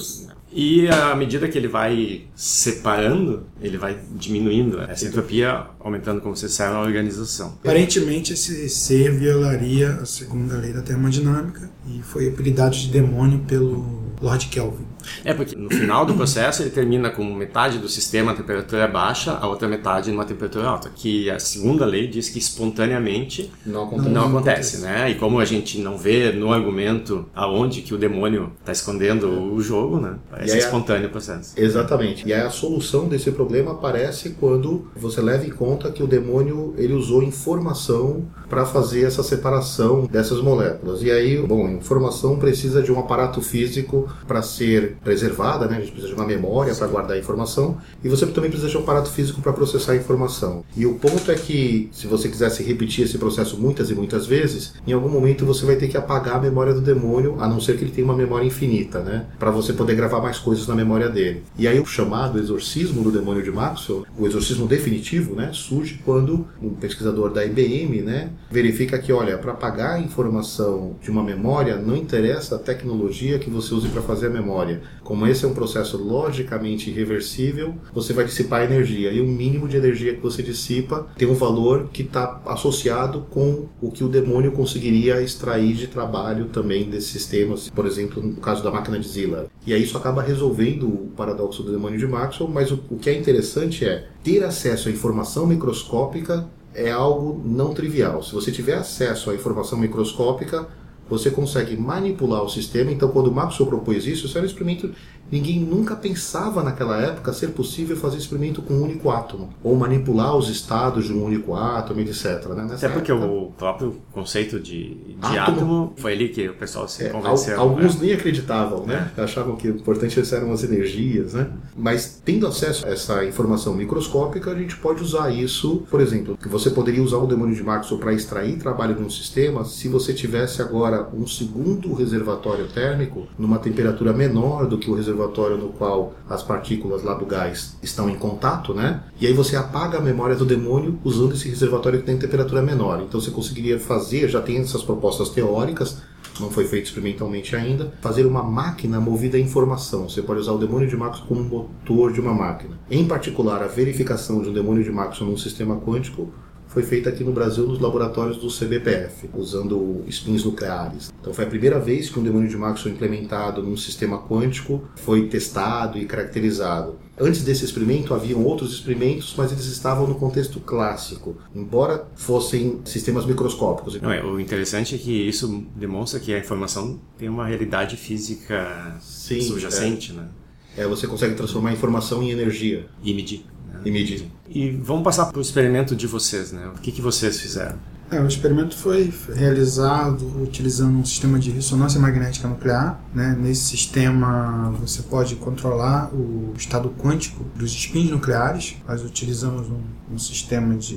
E 0.51 0.89
à 0.89 1.15
medida 1.15 1.47
que 1.47 1.59
ele 1.59 1.69
vai 1.69 2.23
separando, 2.35 3.45
ele 3.61 3.77
vai 3.77 3.99
diminuindo 4.13 4.81
essa 4.81 5.07
entropia, 5.07 5.67
aumentando, 5.79 6.23
como 6.23 6.35
você 6.35 6.47
disseram, 6.47 6.77
a 6.77 6.81
organização. 6.81 7.59
Aparentemente, 7.63 8.33
esse 8.33 8.69
ser 8.69 9.13
violaria 9.13 9.91
a 9.91 10.07
segunda 10.07 10.57
lei 10.57 10.73
da 10.73 10.81
termodinâmica 10.81 11.71
e 11.87 12.03
foi 12.03 12.29
apelidado 12.29 12.75
de 12.75 12.89
demônio 12.89 13.41
pelo 13.41 14.03
Lord 14.23 14.47
Kelvin. 14.47 14.87
É, 15.25 15.35
porque 15.35 15.57
no 15.57 15.71
final 15.71 16.05
do 16.05 16.15
processo 16.15 16.63
ele 16.63 16.71
termina 16.71 17.11
com 17.11 17.25
metade 17.25 17.79
do 17.79 17.89
sistema 17.89 18.33
a 18.33 18.35
temperatura 18.35 18.87
baixa, 18.87 19.33
a 19.33 19.47
outra 19.47 19.69
metade 19.69 20.11
numa 20.11 20.25
temperatura 20.25 20.69
alta, 20.69 20.91
que 20.95 21.31
a 21.31 21.39
segunda 21.39 21.85
lei 21.85 22.07
diz 22.07 22.29
que 22.29 22.39
espontaneamente 22.39 23.51
não 23.65 23.85
acontece, 23.85 24.09
não 24.11 24.27
acontece 24.27 24.79
né? 24.79 25.11
E 25.11 25.15
como 25.15 25.41
a 25.41 25.45
gente 25.45 25.81
não 25.81 25.97
vê 25.97 26.33
no 26.33 26.53
argumento 26.53 27.27
aonde 27.35 27.83
que 27.83 27.95
o 27.95 27.99
demônio 27.99 28.53
está 28.61 28.73
escondendo 28.73 29.29
o 29.53 29.61
jogo, 29.61 30.01
né? 30.01 30.17
Parece 30.31 30.55
aí, 30.55 30.59
espontâneo 30.59 31.09
o 31.09 31.11
processo. 31.11 31.55
Exatamente. 31.57 32.27
E 32.27 32.33
aí 32.33 32.41
a 32.41 32.51
solução 32.51 33.09
desse 33.09 33.31
problema 33.31 33.73
aparece 33.73 34.31
quando 34.31 34.89
você 34.97 35.21
leva 35.21 35.47
em 35.47 35.51
conta 35.51 35.91
que 35.91 36.03
o 36.03 36.07
demônio 36.07 36.75
ele 36.77 36.93
usou 36.93 37.23
informação 37.23 38.25
para 38.49 38.65
fazer 38.65 39.05
essa 39.05 39.23
separação 39.23 40.07
dessas 40.07 40.41
moléculas. 40.41 41.03
E 41.03 41.11
aí, 41.11 41.41
bom, 41.41 41.69
informação 41.69 42.37
precisa 42.37 42.83
de 42.83 42.91
um 42.91 42.99
aparato 42.99 43.41
físico 43.41 44.09
para 44.27 44.43
ser 44.43 44.97
preservada, 45.03 45.67
né? 45.67 45.77
A 45.77 45.81
gente 45.81 45.93
precisa 45.93 46.15
de 46.15 46.19
uma 46.19 46.27
memória 46.27 46.75
para 46.75 46.87
guardar 46.87 47.17
a 47.17 47.21
informação 47.21 47.79
e 48.03 48.09
você 48.09 48.27
também 48.27 48.51
precisa 48.51 48.71
de 48.71 48.77
um 48.77 48.81
aparato 48.81 49.11
físico 49.11 49.41
para 49.41 49.53
processar 49.53 49.93
a 49.93 49.97
informação. 49.97 50.65
E 50.77 50.87
o 50.87 50.95
ponto 50.95 51.31
é 51.31 51.35
que 51.35 51.89
se 51.93 52.07
você 52.07 52.29
quisesse 52.29 52.63
repetir 52.63 53.05
esse 53.05 53.19
processo 53.19 53.59
muitas 53.59 53.91
e 53.91 53.95
muitas 53.95 54.27
vezes, 54.27 54.75
em 54.87 54.93
algum 54.93 55.09
momento 55.09 55.45
você 55.45 55.65
vai 55.65 55.77
ter 55.77 55.89
que 55.89 55.97
apagar 55.97 56.37
a 56.37 56.41
memória 56.41 56.75
do 56.75 56.81
demônio, 56.81 57.37
a 57.41 57.49
não 57.49 57.61
ser 57.61 57.77
que 57.77 57.85
ele 57.85 57.91
tenha 57.91 58.05
uma 58.05 58.17
memória 58.17 58.47
infinita, 58.47 59.01
né? 59.01 59.27
Para 59.39 59.51
você 59.51 59.73
poder 59.73 59.95
gravar 59.95 60.21
mais 60.21 60.39
coisas 60.39 60.67
na 60.67 60.75
memória 60.75 61.09
dele. 61.09 61.43
E 61.59 61.67
aí 61.67 61.79
o 61.81 61.87
chamado 61.87 62.39
exorcismo 62.39 63.03
do 63.03 63.11
demônio 63.11 63.43
de 63.43 63.51
Maxwell, 63.51 64.07
o 64.17 64.27
exorcismo 64.27 64.67
definitivo, 64.67 65.35
né, 65.35 65.51
surge 65.53 66.01
quando 66.05 66.47
um 66.63 66.71
pesquisador 66.71 67.31
da 67.31 67.45
IBM, 67.45 68.03
né, 68.03 68.31
verifica 68.51 68.99
que, 68.99 69.13
olha, 69.13 69.39
para 69.39 69.53
apagar 69.53 69.97
a 69.97 70.01
informação 70.01 70.97
de 71.03 71.11
uma 71.11 71.23
memória 71.23 71.77
não 71.77 71.97
interessa 71.97 72.57
a 72.57 72.59
tecnologia 72.59 73.39
que 73.39 73.51
você 73.51 73.75
use 73.75 73.89
para 73.89 74.03
fazer 74.03 74.27
a 74.27 74.31
memória. 74.31 74.81
Como 75.03 75.27
esse 75.27 75.45
é 75.45 75.49
um 75.49 75.55
processo 75.55 75.97
logicamente 75.97 76.91
irreversível, 76.91 77.75
você 77.93 78.13
vai 78.13 78.25
dissipar 78.25 78.63
energia 78.63 79.11
e 79.11 79.21
o 79.21 79.27
mínimo 79.27 79.67
de 79.67 79.77
energia 79.77 80.15
que 80.15 80.21
você 80.21 80.43
dissipa 80.43 81.07
tem 81.17 81.27
um 81.27 81.35
valor 81.35 81.89
que 81.93 82.03
está 82.03 82.43
associado 82.47 83.27
com 83.31 83.67
o 83.81 83.91
que 83.91 84.05
o 84.05 84.09
demônio 84.09 84.53
conseguiria 84.53 85.23
extrair 85.23 85.75
de 85.75 85.87
trabalho 85.87 86.47
também 86.47 86.91
desses 86.91 87.11
sistemas, 87.11 87.71
por 87.71 87.87
exemplo, 87.87 88.23
no 88.23 88.37
caso 88.37 88.63
da 88.63 88.71
máquina 88.71 88.99
de 88.99 89.09
Zilla. 89.09 89.47
E 89.67 89.73
aí 89.73 89.83
isso 89.83 89.97
acaba 89.97 90.23
resolvendo 90.23 90.87
o 90.87 91.13
paradoxo 91.17 91.63
do 91.63 91.73
demônio 91.73 91.99
de 91.99 92.07
Maxwell, 92.07 92.51
mas 92.51 92.71
o, 92.71 92.81
o 92.91 92.99
que 92.99 93.11
é 93.11 93.19
interessante 93.19 93.85
é 93.85 94.09
ter 94.23 94.45
acesso 94.45 94.89
à 94.89 94.93
informação 94.93 95.47
microscópica 95.47 96.47
é 96.75 96.91
algo 96.91 97.43
não 97.45 97.75
trivial. 97.75 98.23
Se 98.23 98.33
você 98.33 98.53
tiver 98.53 98.75
acesso 98.75 99.31
à 99.31 99.35
informação 99.35 99.79
microscópica, 99.79 100.69
você 101.09 101.31
consegue 101.31 101.77
manipular 101.77 102.43
o 102.43 102.49
sistema. 102.49 102.91
Então, 102.93 103.09
quando 103.09 103.29
o 103.29 103.33
Maxwell 103.33 103.69
propôs 103.69 104.07
isso, 104.07 104.27
isso 104.27 104.37
era 104.37 104.47
um 104.47 104.49
experimento 104.49 104.93
Ninguém 105.31 105.61
nunca 105.61 105.95
pensava 105.95 106.63
naquela 106.63 107.01
época 107.01 107.33
ser 107.33 107.49
possível 107.49 107.97
fazer 107.97 108.17
experimento 108.17 108.63
com 108.63 108.75
um 108.75 108.83
único 108.83 109.11
átomo, 109.11 109.51
ou 109.63 109.77
manipular 109.77 110.37
os 110.37 110.49
estados 110.49 111.07
de 111.07 111.13
um 111.13 111.23
único 111.25 111.55
átomo, 111.55 112.01
etc. 112.01 112.47
Né? 112.49 112.63
Nessa 112.63 112.87
Até 112.87 112.89
porque 112.89 113.13
época, 113.13 113.27
o 113.27 113.53
próprio 113.53 113.97
conceito 114.13 114.59
de, 114.59 114.95
de 114.95 115.39
átomo, 115.39 115.59
átomo, 115.59 115.93
foi 115.97 116.13
ali 116.13 116.29
que 116.29 116.49
o 116.49 116.55
pessoal 116.55 116.89
se 116.89 117.05
é, 117.05 117.09
convenceu. 117.11 117.61
Alguns 117.61 117.97
né? 117.97 118.07
nem 118.07 118.15
acreditavam, 118.15 118.87
né? 118.87 119.11
É. 119.17 119.23
Achavam 119.23 119.57
que 119.57 119.69
o 119.69 119.77
importante 119.77 120.19
eram 120.35 120.53
as 120.53 120.65
energias, 120.65 121.35
né? 121.35 121.49
Mas 121.77 122.21
tendo 122.25 122.47
acesso 122.47 122.87
a 122.87 122.91
essa 122.91 123.25
informação 123.25 123.75
microscópica, 123.75 124.51
a 124.51 124.59
gente 124.59 124.77
pode 124.77 125.03
usar 125.03 125.31
isso, 125.31 125.83
por 125.91 126.01
exemplo, 126.01 126.37
que 126.37 126.49
você 126.49 126.71
poderia 126.71 127.03
usar 127.03 127.19
o 127.19 127.27
demônio 127.27 127.55
de 127.55 127.63
Maxwell 127.63 128.01
para 128.01 128.13
extrair 128.13 128.59
trabalho 128.59 128.95
de 128.95 129.03
um 129.03 129.11
sistema 129.11 129.65
se 129.65 129.89
você 129.89 130.15
tivesse 130.15 130.63
agora 130.63 131.09
um 131.13 131.27
segundo 131.27 131.93
reservatório 131.93 132.67
térmico 132.69 133.27
numa 133.39 133.59
temperatura 133.59 134.13
menor 134.13 134.67
do 134.67 134.79
que 134.79 134.91
o 134.91 134.95
reservatório 134.95 135.18
no 135.27 135.69
qual 135.71 136.15
as 136.29 136.43
partículas 136.43 137.03
lá 137.03 137.15
do 137.15 137.27
gás 137.27 137.77
estão 137.83 138.09
em 138.09 138.15
contato, 138.15 138.73
né? 138.73 139.03
E 139.21 139.27
aí 139.27 139.33
você 139.33 139.57
apaga 139.57 139.99
a 139.99 140.01
memória 140.01 140.37
do 140.37 140.45
demônio 140.45 140.99
usando 141.05 141.35
esse 141.35 141.49
reservatório 141.49 142.01
que 142.01 142.07
tem 142.07 142.17
temperatura 142.17 142.63
menor. 142.63 143.03
Então 143.03 143.21
você 143.21 143.31
conseguiria 143.31 143.79
fazer, 143.81 144.29
já 144.29 144.41
tem 144.41 144.59
essas 144.59 144.83
propostas 144.83 145.31
teóricas, 145.31 146.01
não 146.41 146.51
foi 146.51 146.65
feito 146.65 146.87
experimentalmente 146.87 147.57
ainda, 147.57 147.93
fazer 148.01 148.27
uma 148.27 148.43
máquina 148.43 149.01
movida 149.01 149.37
a 149.37 149.41
informação. 149.41 150.09
Você 150.09 150.23
pode 150.23 150.41
usar 150.41 150.53
o 150.53 150.59
demônio 150.59 150.89
de 150.89 150.97
Maxwell 150.97 151.27
como 151.27 151.43
motor 151.43 152.13
de 152.13 152.21
uma 152.21 152.33
máquina. 152.33 152.79
Em 152.91 153.07
particular, 153.07 153.63
a 153.63 153.67
verificação 153.67 154.41
de 154.41 154.49
um 154.49 154.53
demônio 154.53 154.85
de 154.85 154.91
Maxwell 154.91 155.31
num 155.31 155.37
sistema 155.37 155.77
quântico 155.77 156.33
foi 156.69 156.83
feita 156.83 157.09
aqui 157.09 157.25
no 157.25 157.33
Brasil 157.33 157.67
nos 157.67 157.81
laboratórios 157.81 158.37
do 158.37 158.49
CBPF, 158.49 159.29
usando 159.35 160.05
spins 160.09 160.45
nucleares. 160.45 161.13
Então 161.21 161.33
foi 161.33 161.45
a 161.45 161.49
primeira 161.49 161.79
vez 161.79 162.09
que 162.09 162.19
um 162.19 162.23
demônio 162.23 162.49
de 162.49 162.57
Maxwell 162.57 162.95
implementado 162.95 163.63
num 163.63 163.77
sistema 163.77 164.19
quântico 164.19 164.83
foi 164.97 165.29
testado 165.29 165.99
e 165.99 166.05
caracterizado. 166.05 166.97
Antes 167.21 167.43
desse 167.43 167.65
experimento 167.65 168.15
haviam 168.15 168.45
outros 168.45 168.73
experimentos, 168.73 169.35
mas 169.37 169.51
eles 169.51 169.65
estavam 169.65 170.07
no 170.07 170.15
contexto 170.15 170.61
clássico, 170.61 171.37
embora 171.53 172.07
fossem 172.15 172.81
sistemas 172.85 173.27
microscópicos. 173.27 174.01
Não, 174.01 174.13
é, 174.13 174.23
o 174.23 174.39
interessante 174.39 174.95
é 174.95 174.99
que 174.99 175.11
isso 175.11 175.67
demonstra 175.75 176.21
que 176.21 176.33
a 176.33 176.39
informação 176.39 177.01
tem 177.17 177.29
uma 177.29 177.45
realidade 177.45 177.97
física 177.97 178.97
Sim, 179.01 179.41
subjacente, 179.41 180.13
é. 180.13 180.15
né? 180.15 180.29
É, 180.77 180.87
você 180.87 181.09
consegue 181.09 181.35
transformar 181.35 181.71
a 181.71 181.73
informação 181.73 182.23
em 182.23 182.31
energia. 182.31 182.87
E 183.03 183.13
medir 183.13 183.45
e 183.85 183.91
medir. 183.91 184.29
E 184.49 184.71
vamos 184.71 185.03
passar 185.03 185.27
para 185.27 185.39
o 185.39 185.43
experimento 185.43 185.95
de 185.95 186.07
vocês, 186.07 186.53
né? 186.53 186.71
O 186.75 186.81
que, 186.81 186.93
que 186.93 187.03
vocês 187.03 187.41
fizeram? 187.41 187.77
É, 188.11 188.19
o 188.21 188.27
experimento 188.27 188.75
foi 188.75 189.13
realizado 189.35 190.43
utilizando 190.43 190.97
um 190.97 191.05
sistema 191.05 191.39
de 191.39 191.51
ressonância 191.51 192.01
magnética 192.01 192.49
nuclear. 192.49 192.99
Né? 193.15 193.37
Nesse 193.39 193.65
sistema 193.65 194.71
você 194.81 195.03
pode 195.03 195.37
controlar 195.37 196.11
o 196.15 196.55
estado 196.57 196.89
quântico 196.99 197.45
dos 197.55 197.71
spins 197.71 198.11
nucleares. 198.11 198.77
Nós 198.89 199.05
utilizamos 199.05 199.69
um, 199.69 200.15
um 200.15 200.19
sistema 200.19 200.75
de 200.75 200.97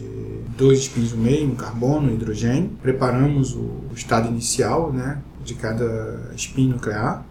dois 0.57 0.83
spins 0.83 1.11
no 1.11 1.17
meio, 1.17 1.51
um 1.51 1.55
carbono 1.55 2.07
e 2.07 2.11
um 2.11 2.15
hidrogênio. 2.15 2.69
Preparamos 2.81 3.53
o, 3.55 3.59
o 3.59 3.91
estado 3.93 4.29
inicial 4.29 4.93
né, 4.93 5.19
de 5.43 5.53
cada 5.55 6.31
spin 6.37 6.69
nuclear 6.69 7.25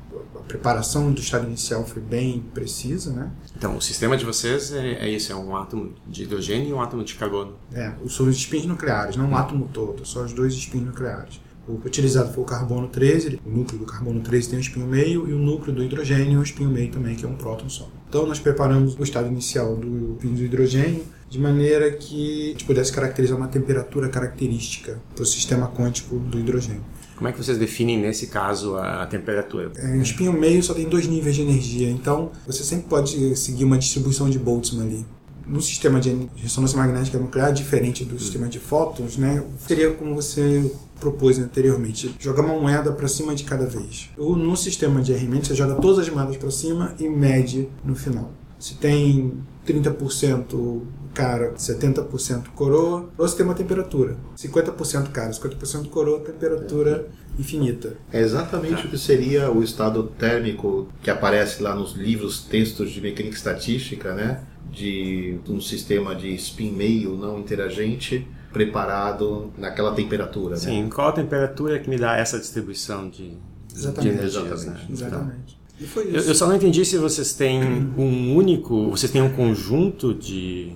preparação 0.51 1.13
do 1.13 1.21
estado 1.21 1.47
inicial 1.47 1.87
foi 1.87 2.03
bem 2.03 2.41
precisa, 2.53 3.13
né? 3.13 3.31
Então, 3.57 3.77
o 3.77 3.81
sistema 3.81 4.17
de 4.17 4.25
vocês 4.25 4.73
é, 4.73 5.05
é 5.05 5.09
isso, 5.09 5.31
é 5.33 5.37
um 5.37 5.55
átomo 5.57 5.95
de 6.09 6.25
hidrogênio 6.25 6.69
e 6.69 6.73
um 6.73 6.81
átomo 6.81 7.05
de 7.05 7.15
carbono. 7.15 7.55
É, 7.73 7.93
são 8.09 8.27
os 8.27 8.37
espinhos 8.37 8.67
nucleares, 8.67 9.17
não 9.17 9.31
o 9.31 9.37
átomo 9.37 9.69
todo, 9.73 10.05
só 10.05 10.25
os 10.25 10.33
dois 10.33 10.53
espinhos 10.55 10.89
nucleares. 10.89 11.41
O 11.69 11.75
utilizado 11.87 12.33
foi 12.33 12.43
o 12.43 12.47
carbono 12.47 12.89
13, 12.89 13.39
o 13.47 13.51
núcleo 13.51 13.79
do 13.79 13.87
carbono 13.87 14.21
13 14.21 14.49
tem 14.49 14.59
um 14.59 14.63
espinho 14.63 14.87
meio 14.87 15.29
e 15.29 15.33
o 15.33 15.39
núcleo 15.39 15.73
do 15.73 15.85
hidrogênio 15.85 16.37
é 16.37 16.39
um 16.39 16.43
espinho 16.43 16.69
meio 16.69 16.91
também, 16.91 17.15
que 17.15 17.25
é 17.25 17.29
um 17.29 17.37
próton 17.37 17.69
só. 17.69 17.89
Então 18.09 18.27
nós 18.27 18.41
preparamos 18.41 18.99
o 18.99 19.03
estado 19.05 19.29
inicial 19.29 19.77
do 19.77 20.15
espinho 20.15 20.35
do 20.35 20.43
hidrogênio 20.43 21.05
de 21.29 21.39
maneira 21.39 21.93
que 21.93 22.47
a 22.47 22.53
gente 22.53 22.65
pudesse 22.65 22.93
caracterizar 22.93 23.37
uma 23.37 23.47
temperatura 23.47 24.09
característica 24.09 25.01
para 25.15 25.23
o 25.23 25.27
sistema 25.27 25.69
quântico 25.69 26.19
do 26.19 26.41
hidrogênio. 26.41 26.83
Como 27.21 27.29
é 27.29 27.33
que 27.33 27.45
vocês 27.45 27.59
definem, 27.59 28.01
nesse 28.01 28.29
caso, 28.29 28.79
a 28.79 29.05
temperatura? 29.05 29.71
É, 29.77 29.89
o 29.91 30.01
espinho 30.01 30.33
meio 30.33 30.63
só 30.63 30.73
tem 30.73 30.89
dois 30.89 31.07
níveis 31.07 31.37
de 31.37 31.43
energia, 31.43 31.91
então 31.91 32.31
você 32.47 32.65
sempre 32.65 32.87
pode 32.89 33.37
seguir 33.37 33.65
uma 33.65 33.77
distribuição 33.77 34.31
de 34.31 34.39
Boltzmann 34.39 34.87
ali. 34.87 35.07
No 35.47 35.61
sistema 35.61 36.01
de 36.01 36.31
ressonância 36.35 36.79
magnética 36.79 37.19
nuclear, 37.19 37.53
diferente 37.53 38.07
do 38.07 38.15
hum. 38.15 38.19
sistema 38.19 38.49
de 38.49 38.59
fótons, 38.59 39.19
né, 39.19 39.45
seria 39.69 39.93
como 39.93 40.15
você 40.15 40.73
propôs 40.99 41.39
anteriormente, 41.39 42.15
jogar 42.19 42.43
uma 42.43 42.59
moeda 42.59 42.91
para 42.91 43.07
cima 43.07 43.35
de 43.35 43.45
cada 43.45 43.67
vez. 43.67 44.09
Ou 44.17 44.35
no 44.35 44.57
sistema 44.57 45.03
de 45.03 45.13
RMN, 45.13 45.45
você 45.45 45.55
joga 45.55 45.75
todas 45.75 45.99
as 45.99 46.09
moedas 46.09 46.39
para 46.39 46.51
cima 46.51 46.95
e 46.99 47.07
mede 47.07 47.69
no 47.85 47.95
final. 47.95 48.33
Se 48.59 48.77
tem 48.77 49.35
30% 49.67 50.81
cara, 51.15 51.53
70% 51.53 52.49
coroa, 52.55 53.09
ou 53.19 53.29
você 53.29 53.37
tem 53.37 53.45
uma 53.45 53.55
temperatura. 53.55 54.17
50% 54.37 55.11
cara, 55.11 55.31
50% 55.31 55.89
coroa, 55.89 56.21
temperatura 56.21 57.09
infinita. 57.39 57.97
É 58.13 58.21
exatamente 58.21 58.87
o 58.87 58.91
que 58.91 58.99
seria 58.99 59.51
o 59.51 59.63
estado 59.63 60.05
térmico 60.19 60.89
que 61.03 61.11
aparece 61.11 61.63
lá 61.63 61.75
nos 61.75 61.95
livros, 61.95 62.45
textos 62.45 62.91
de 62.91 63.01
mecânica 63.01 63.35
estatística, 63.35 64.15
né? 64.15 64.43
De 64.71 65.39
um 65.49 65.61
sistema 65.61 66.15
de 66.15 66.33
spin 66.35 66.73
meio 66.73 67.17
não 67.17 67.39
interagente 67.41 68.27
preparado 68.53 69.53
naquela 69.57 69.93
temperatura. 69.95 70.55
Né? 70.55 70.61
Sim, 70.61 70.83
né? 70.85 70.91
qual 70.93 71.09
a 71.09 71.13
temperatura 71.13 71.79
que 71.79 71.89
me 71.89 71.97
dá 71.97 72.17
essa 72.17 72.39
distribuição 72.39 73.09
de, 73.09 73.37
exatamente, 73.75 74.13
de 74.13 74.19
energias? 74.19 74.45
Exatamente. 74.45 74.81
Né? 74.81 74.93
exatamente. 74.93 75.61
Então, 75.81 76.03
eu, 76.03 76.21
eu, 76.21 76.35
só 76.35 76.47
não 76.47 76.57
entendi 76.57 76.85
se 76.85 76.99
vocês 76.99 77.33
têm 77.33 77.63
um 77.97 78.37
único, 78.37 78.91
vocês 78.91 79.11
têm 79.11 79.23
um 79.23 79.31
conjunto 79.31 80.13
de 80.13 80.75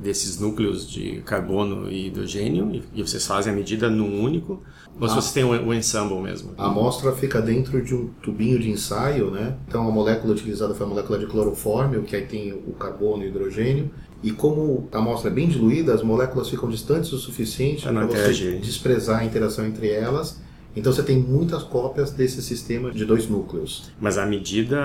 desses 0.00 0.38
núcleos 0.38 0.88
de 0.88 1.22
carbono 1.22 1.90
e 1.90 2.06
hidrogênio 2.06 2.82
e, 2.94 3.02
vocês 3.02 3.26
fazem 3.26 3.52
a 3.52 3.56
medida 3.56 3.88
num 3.88 4.22
único 4.22 4.62
ou 5.00 5.08
se 5.08 5.14
vocês 5.14 5.32
têm 5.32 5.44
o, 5.44 5.50
o 5.50 5.72
ensemble 5.72 6.20
mesmo? 6.20 6.52
A 6.58 6.66
amostra 6.66 7.12
fica 7.12 7.40
dentro 7.40 7.82
de 7.82 7.94
um 7.94 8.08
tubinho 8.22 8.58
de 8.58 8.70
ensaio, 8.70 9.30
né? 9.30 9.56
Então 9.66 9.86
a 9.86 9.90
molécula 9.90 10.32
utilizada 10.32 10.74
foi 10.74 10.86
a 10.86 10.88
molécula 10.88 11.18
de 11.18 11.26
clorofórmio, 11.26 12.02
que 12.02 12.16
aí 12.16 12.26
tem 12.26 12.52
o 12.52 12.72
carbono 12.72 13.22
e 13.22 13.26
o 13.26 13.28
hidrogênio. 13.28 13.90
E 14.22 14.32
como 14.32 14.88
a 14.90 14.98
amostra 14.98 15.30
é 15.30 15.32
bem 15.32 15.48
diluída, 15.48 15.94
as 15.94 16.02
moléculas 16.02 16.48
ficam 16.48 16.68
distantes 16.68 17.12
o 17.12 17.18
suficiente 17.18 17.82
para 17.82 18.06
você 18.06 18.58
desprezar 18.58 19.20
a 19.20 19.24
interação 19.24 19.64
entre 19.64 19.88
elas 19.88 20.40
então 20.78 20.92
você 20.92 21.02
tem 21.02 21.18
muitas 21.18 21.62
cópias 21.62 22.10
desse 22.10 22.40
sistema 22.42 22.90
de 22.90 23.04
dois 23.04 23.28
núcleos. 23.28 23.90
Mas 24.00 24.16
a 24.16 24.24
medida 24.24 24.78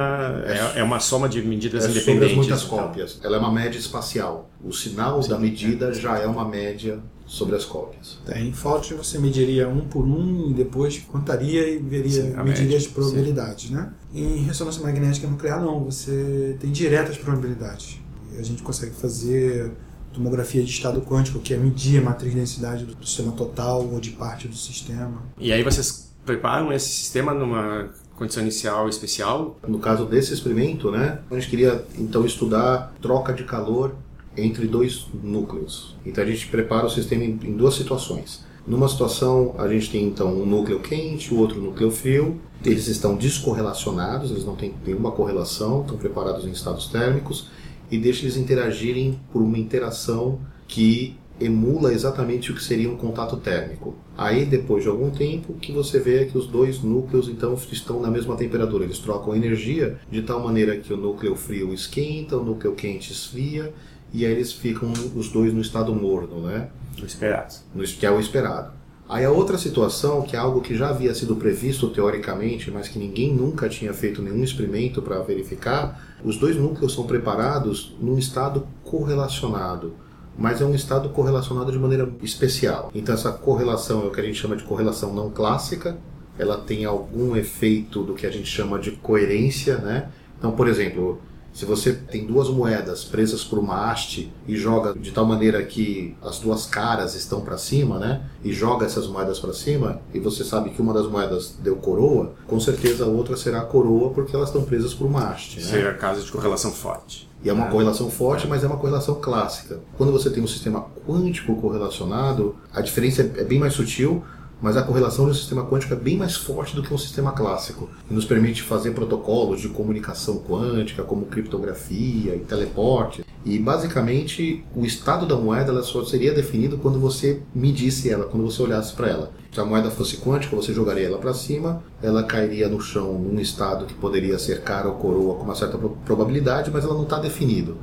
é, 0.45 0.79
é 0.79 0.83
uma 0.83 0.99
soma 0.99 1.29
de 1.29 1.41
medidas 1.41 1.85
é 1.85 1.89
independentes. 1.89 2.29
Sobre 2.29 2.35
muitas 2.35 2.63
então. 2.63 2.77
cópias. 2.77 3.19
Ela 3.23 3.37
é 3.37 3.39
uma 3.39 3.51
média 3.51 3.77
espacial. 3.77 4.49
O 4.63 4.71
sinal 4.71 5.21
Sim, 5.21 5.29
da 5.29 5.39
medida 5.39 5.89
é. 5.89 5.93
já 5.93 6.17
é 6.17 6.25
uma 6.25 6.47
média 6.47 6.99
sobre 7.25 7.55
as 7.55 7.65
cópias. 7.65 8.19
Em 8.35 8.51
Fault 8.51 8.93
você 8.93 9.17
mediria 9.17 9.67
um 9.67 9.81
por 9.81 10.03
um 10.05 10.49
e 10.49 10.53
depois 10.53 10.99
contaria 10.99 11.67
e 11.69 11.77
veria 11.77 12.23
Sim, 12.23 12.43
mediria 12.43 12.77
as 12.77 12.87
probabilidades, 12.87 13.69
Sim. 13.69 13.75
né? 13.75 13.93
Em 14.13 14.43
ressonância 14.43 14.81
magnética 14.83 15.27
nuclear 15.27 15.61
não, 15.61 15.83
você 15.83 16.57
tem 16.59 16.71
diretas 16.71 17.17
probabilidades. 17.17 17.99
E 18.33 18.39
a 18.39 18.43
gente 18.43 18.61
consegue 18.61 18.93
fazer 18.93 19.71
tomografia 20.13 20.63
de 20.63 20.69
estado 20.69 21.01
quântico, 21.01 21.39
que 21.39 21.53
é 21.53 21.57
medir 21.57 21.99
a 21.99 22.03
matriz 22.03 22.31
de 22.31 22.39
densidade 22.39 22.85
do 22.85 23.05
sistema 23.05 23.31
total 23.31 23.87
ou 23.91 23.99
de 23.99 24.11
parte 24.11 24.47
do 24.47 24.55
sistema. 24.55 25.23
E 25.37 25.51
aí 25.51 25.63
vocês 25.63 26.13
preparam 26.25 26.71
esse 26.71 26.89
sistema 26.89 27.33
numa 27.33 27.89
condição 28.15 28.43
inicial 28.43 28.87
especial? 28.87 29.57
No 29.67 29.79
caso 29.79 30.05
desse 30.05 30.33
experimento, 30.33 30.91
né, 30.91 31.19
a 31.29 31.35
gente 31.35 31.49
queria 31.49 31.83
então 31.97 32.25
estudar 32.25 32.93
troca 33.01 33.33
de 33.33 33.43
calor 33.43 33.95
entre 34.37 34.67
dois 34.67 35.07
núcleos. 35.23 35.95
Então 36.05 36.23
a 36.23 36.27
gente 36.27 36.47
prepara 36.47 36.85
o 36.85 36.89
sistema 36.89 37.23
em, 37.23 37.39
em 37.43 37.55
duas 37.55 37.75
situações. 37.75 38.43
Numa 38.65 38.87
situação, 38.87 39.55
a 39.57 39.67
gente 39.67 39.91
tem 39.91 40.05
então 40.05 40.33
um 40.33 40.45
núcleo 40.45 40.79
quente, 40.79 41.33
o 41.33 41.37
outro 41.37 41.59
núcleo 41.59 41.91
frio. 41.91 42.39
Eles 42.63 42.87
estão 42.87 43.15
descorrelacionados, 43.15 44.31
eles 44.31 44.45
não 44.45 44.55
têm 44.55 44.73
nenhuma 44.85 45.11
correlação, 45.11 45.81
estão 45.81 45.97
preparados 45.97 46.45
em 46.45 46.51
estados 46.51 46.87
térmicos 46.87 47.49
e 47.93 47.97
deixa 47.99 48.23
eles 48.23 48.37
interagirem 48.37 49.19
por 49.31 49.39
uma 49.43 49.55
interação 49.55 50.39
que 50.67 51.15
emula 51.39 51.93
exatamente 51.93 52.51
o 52.51 52.55
que 52.55 52.63
seria 52.63 52.89
um 52.89 52.97
contato 52.97 53.37
térmico. 53.37 53.93
Aí, 54.17 54.45
depois 54.45 54.81
de 54.81 54.89
algum 54.89 55.11
tempo, 55.11 55.53
que 55.53 55.71
você 55.71 55.99
vê 55.99 56.25
que 56.25 56.35
os 56.35 56.47
dois 56.47 56.81
núcleos 56.81 57.29
então 57.29 57.53
estão 57.71 58.01
na 58.01 58.09
mesma 58.09 58.35
temperatura, 58.35 58.83
eles 58.83 58.97
trocam 58.97 59.35
energia 59.35 59.99
de 60.09 60.23
tal 60.23 60.43
maneira 60.43 60.75
que 60.77 60.91
o 60.91 60.97
núcleo 60.97 61.35
frio 61.35 61.71
esquenta, 61.71 62.35
o 62.35 62.43
núcleo 62.43 62.73
quente 62.73 63.11
esfria, 63.11 63.71
e 64.11 64.25
aí 64.25 64.31
eles 64.31 64.51
ficam 64.51 64.91
os 65.15 65.29
dois 65.29 65.53
no 65.53 65.61
estado 65.61 65.93
morno, 65.93 66.47
né? 66.47 66.69
O 66.99 67.05
esperado. 67.05 67.53
No, 67.75 67.83
que 67.83 68.05
é 68.07 68.09
o 68.09 68.19
esperado. 68.19 68.73
Aí 69.07 69.25
a 69.25 69.31
outra 69.31 69.57
situação, 69.57 70.21
que 70.21 70.35
é 70.35 70.39
algo 70.39 70.61
que 70.61 70.75
já 70.75 70.89
havia 70.89 71.13
sido 71.13 71.35
previsto 71.35 71.89
teoricamente, 71.89 72.71
mas 72.71 72.87
que 72.87 72.97
ninguém 72.97 73.33
nunca 73.33 73.67
tinha 73.69 73.93
feito 73.93 74.21
nenhum 74.21 74.43
experimento 74.43 75.01
para 75.01 75.19
verificar, 75.19 76.17
os 76.23 76.37
dois 76.37 76.55
núcleos 76.55 76.93
são 76.93 77.05
preparados 77.05 77.95
num 77.99 78.17
estado 78.17 78.65
correlacionado. 78.83 79.93
mas 80.37 80.61
é 80.61 80.65
um 80.65 80.73
estado 80.73 81.09
correlacionado 81.09 81.71
de 81.71 81.77
maneira 81.77 82.09
especial. 82.21 82.91
Então 82.93 83.13
essa 83.13 83.31
correlação 83.31 84.03
é 84.03 84.07
o 84.07 84.11
que 84.11 84.19
a 84.19 84.23
gente 84.23 84.39
chama 84.39 84.55
de 84.55 84.63
correlação 84.63 85.13
não 85.13 85.29
clássica, 85.29 85.97
ela 86.37 86.57
tem 86.57 86.85
algum 86.85 87.35
efeito 87.35 88.03
do 88.03 88.13
que 88.15 88.25
a 88.25 88.31
gente 88.31 88.47
chama 88.47 88.79
de 88.79 88.91
coerência, 88.91 89.77
né? 89.77 90.09
Então, 90.37 90.51
por 90.51 90.67
exemplo, 90.67 91.21
se 91.53 91.65
você 91.65 91.93
tem 91.93 92.25
duas 92.25 92.49
moedas 92.49 93.03
presas 93.03 93.43
por 93.43 93.59
uma 93.59 93.89
haste 93.89 94.33
e 94.47 94.57
joga 94.57 94.93
de 94.93 95.11
tal 95.11 95.25
maneira 95.25 95.63
que 95.63 96.15
as 96.21 96.39
duas 96.39 96.65
caras 96.65 97.13
estão 97.15 97.41
para 97.41 97.57
cima, 97.57 97.99
né? 97.99 98.23
E 98.43 98.51
joga 98.51 98.85
essas 98.85 99.07
moedas 99.07 99.39
para 99.39 99.53
cima, 99.53 100.01
e 100.13 100.19
você 100.19 100.43
sabe 100.43 100.71
que 100.71 100.81
uma 100.81 100.93
das 100.93 101.07
moedas 101.07 101.55
deu 101.61 101.75
coroa, 101.75 102.33
com 102.47 102.59
certeza 102.59 103.05
a 103.05 103.07
outra 103.07 103.37
será 103.37 103.61
coroa 103.61 104.09
porque 104.09 104.35
elas 104.35 104.49
estão 104.49 104.63
presas 104.63 104.93
por 104.93 105.05
uma 105.05 105.29
haste. 105.29 105.59
Né? 105.59 105.65
Seria 105.65 105.93
caso 105.93 106.25
de 106.25 106.31
correlação 106.31 106.71
forte. 106.71 107.29
E 107.43 107.49
é 107.49 107.53
uma 107.53 107.67
correlação 107.67 108.09
forte, 108.09 108.47
mas 108.47 108.63
é 108.63 108.67
uma 108.67 108.77
correlação 108.77 109.15
clássica. 109.15 109.79
Quando 109.97 110.13
você 110.13 110.29
tem 110.29 110.41
um 110.41 110.47
sistema 110.47 110.87
quântico 111.05 111.55
correlacionado, 111.57 112.55
a 112.73 112.79
diferença 112.79 113.21
é 113.21 113.43
bem 113.43 113.59
mais 113.59 113.73
sutil, 113.73 114.23
mas 114.63 114.77
a 114.77 114.81
correlação 114.81 115.25
de 115.25 115.31
um 115.31 115.33
sistema 115.33 115.65
quântico 115.65 115.93
é 115.93 115.97
bem 115.97 116.15
mais 116.15 116.37
forte 116.37 116.73
do 116.73 116.81
que 116.81 116.93
um 116.93 116.97
sistema 116.97 117.33
clássico 117.33 117.89
e 118.09 118.13
nos 118.13 118.23
permite 118.23 118.61
fazer 118.61 118.91
protocolos 118.91 119.59
de 119.59 119.67
comunicação 119.67 120.37
quântica, 120.37 121.03
como 121.03 121.25
criptografia 121.25 122.33
e 122.33 122.39
teleporte. 122.39 123.25
E 123.43 123.59
basicamente 123.59 124.63
o 124.73 124.85
estado 124.85 125.25
da 125.25 125.35
moeda 125.35 125.69
ela 125.69 125.83
só 125.83 126.05
seria 126.05 126.33
definido 126.33 126.77
quando 126.77 126.97
você 126.97 127.41
medisse 127.53 128.09
ela, 128.09 128.23
quando 128.23 128.45
você 128.45 128.61
olhasse 128.61 128.93
para 128.93 129.09
ela. 129.09 129.31
Se 129.51 129.59
a 129.59 129.65
moeda 129.65 129.91
fosse 129.91 130.15
quântica, 130.15 130.55
você 130.55 130.73
jogaria 130.73 131.07
ela 131.07 131.17
para 131.17 131.33
cima, 131.33 131.83
ela 132.01 132.23
cairia 132.23 132.69
no 132.69 132.79
chão 132.79 133.19
num 133.19 133.41
estado 133.41 133.85
que 133.85 133.93
poderia 133.93 134.39
ser 134.39 134.61
cara 134.61 134.87
ou 134.87 134.95
coroa 134.95 135.35
com 135.35 135.43
uma 135.43 135.55
certa 135.55 135.77
probabilidade, 136.05 136.71
mas 136.71 136.85
ela 136.85 136.93
não 136.93 137.03
está 137.03 137.19
definido. 137.19 137.77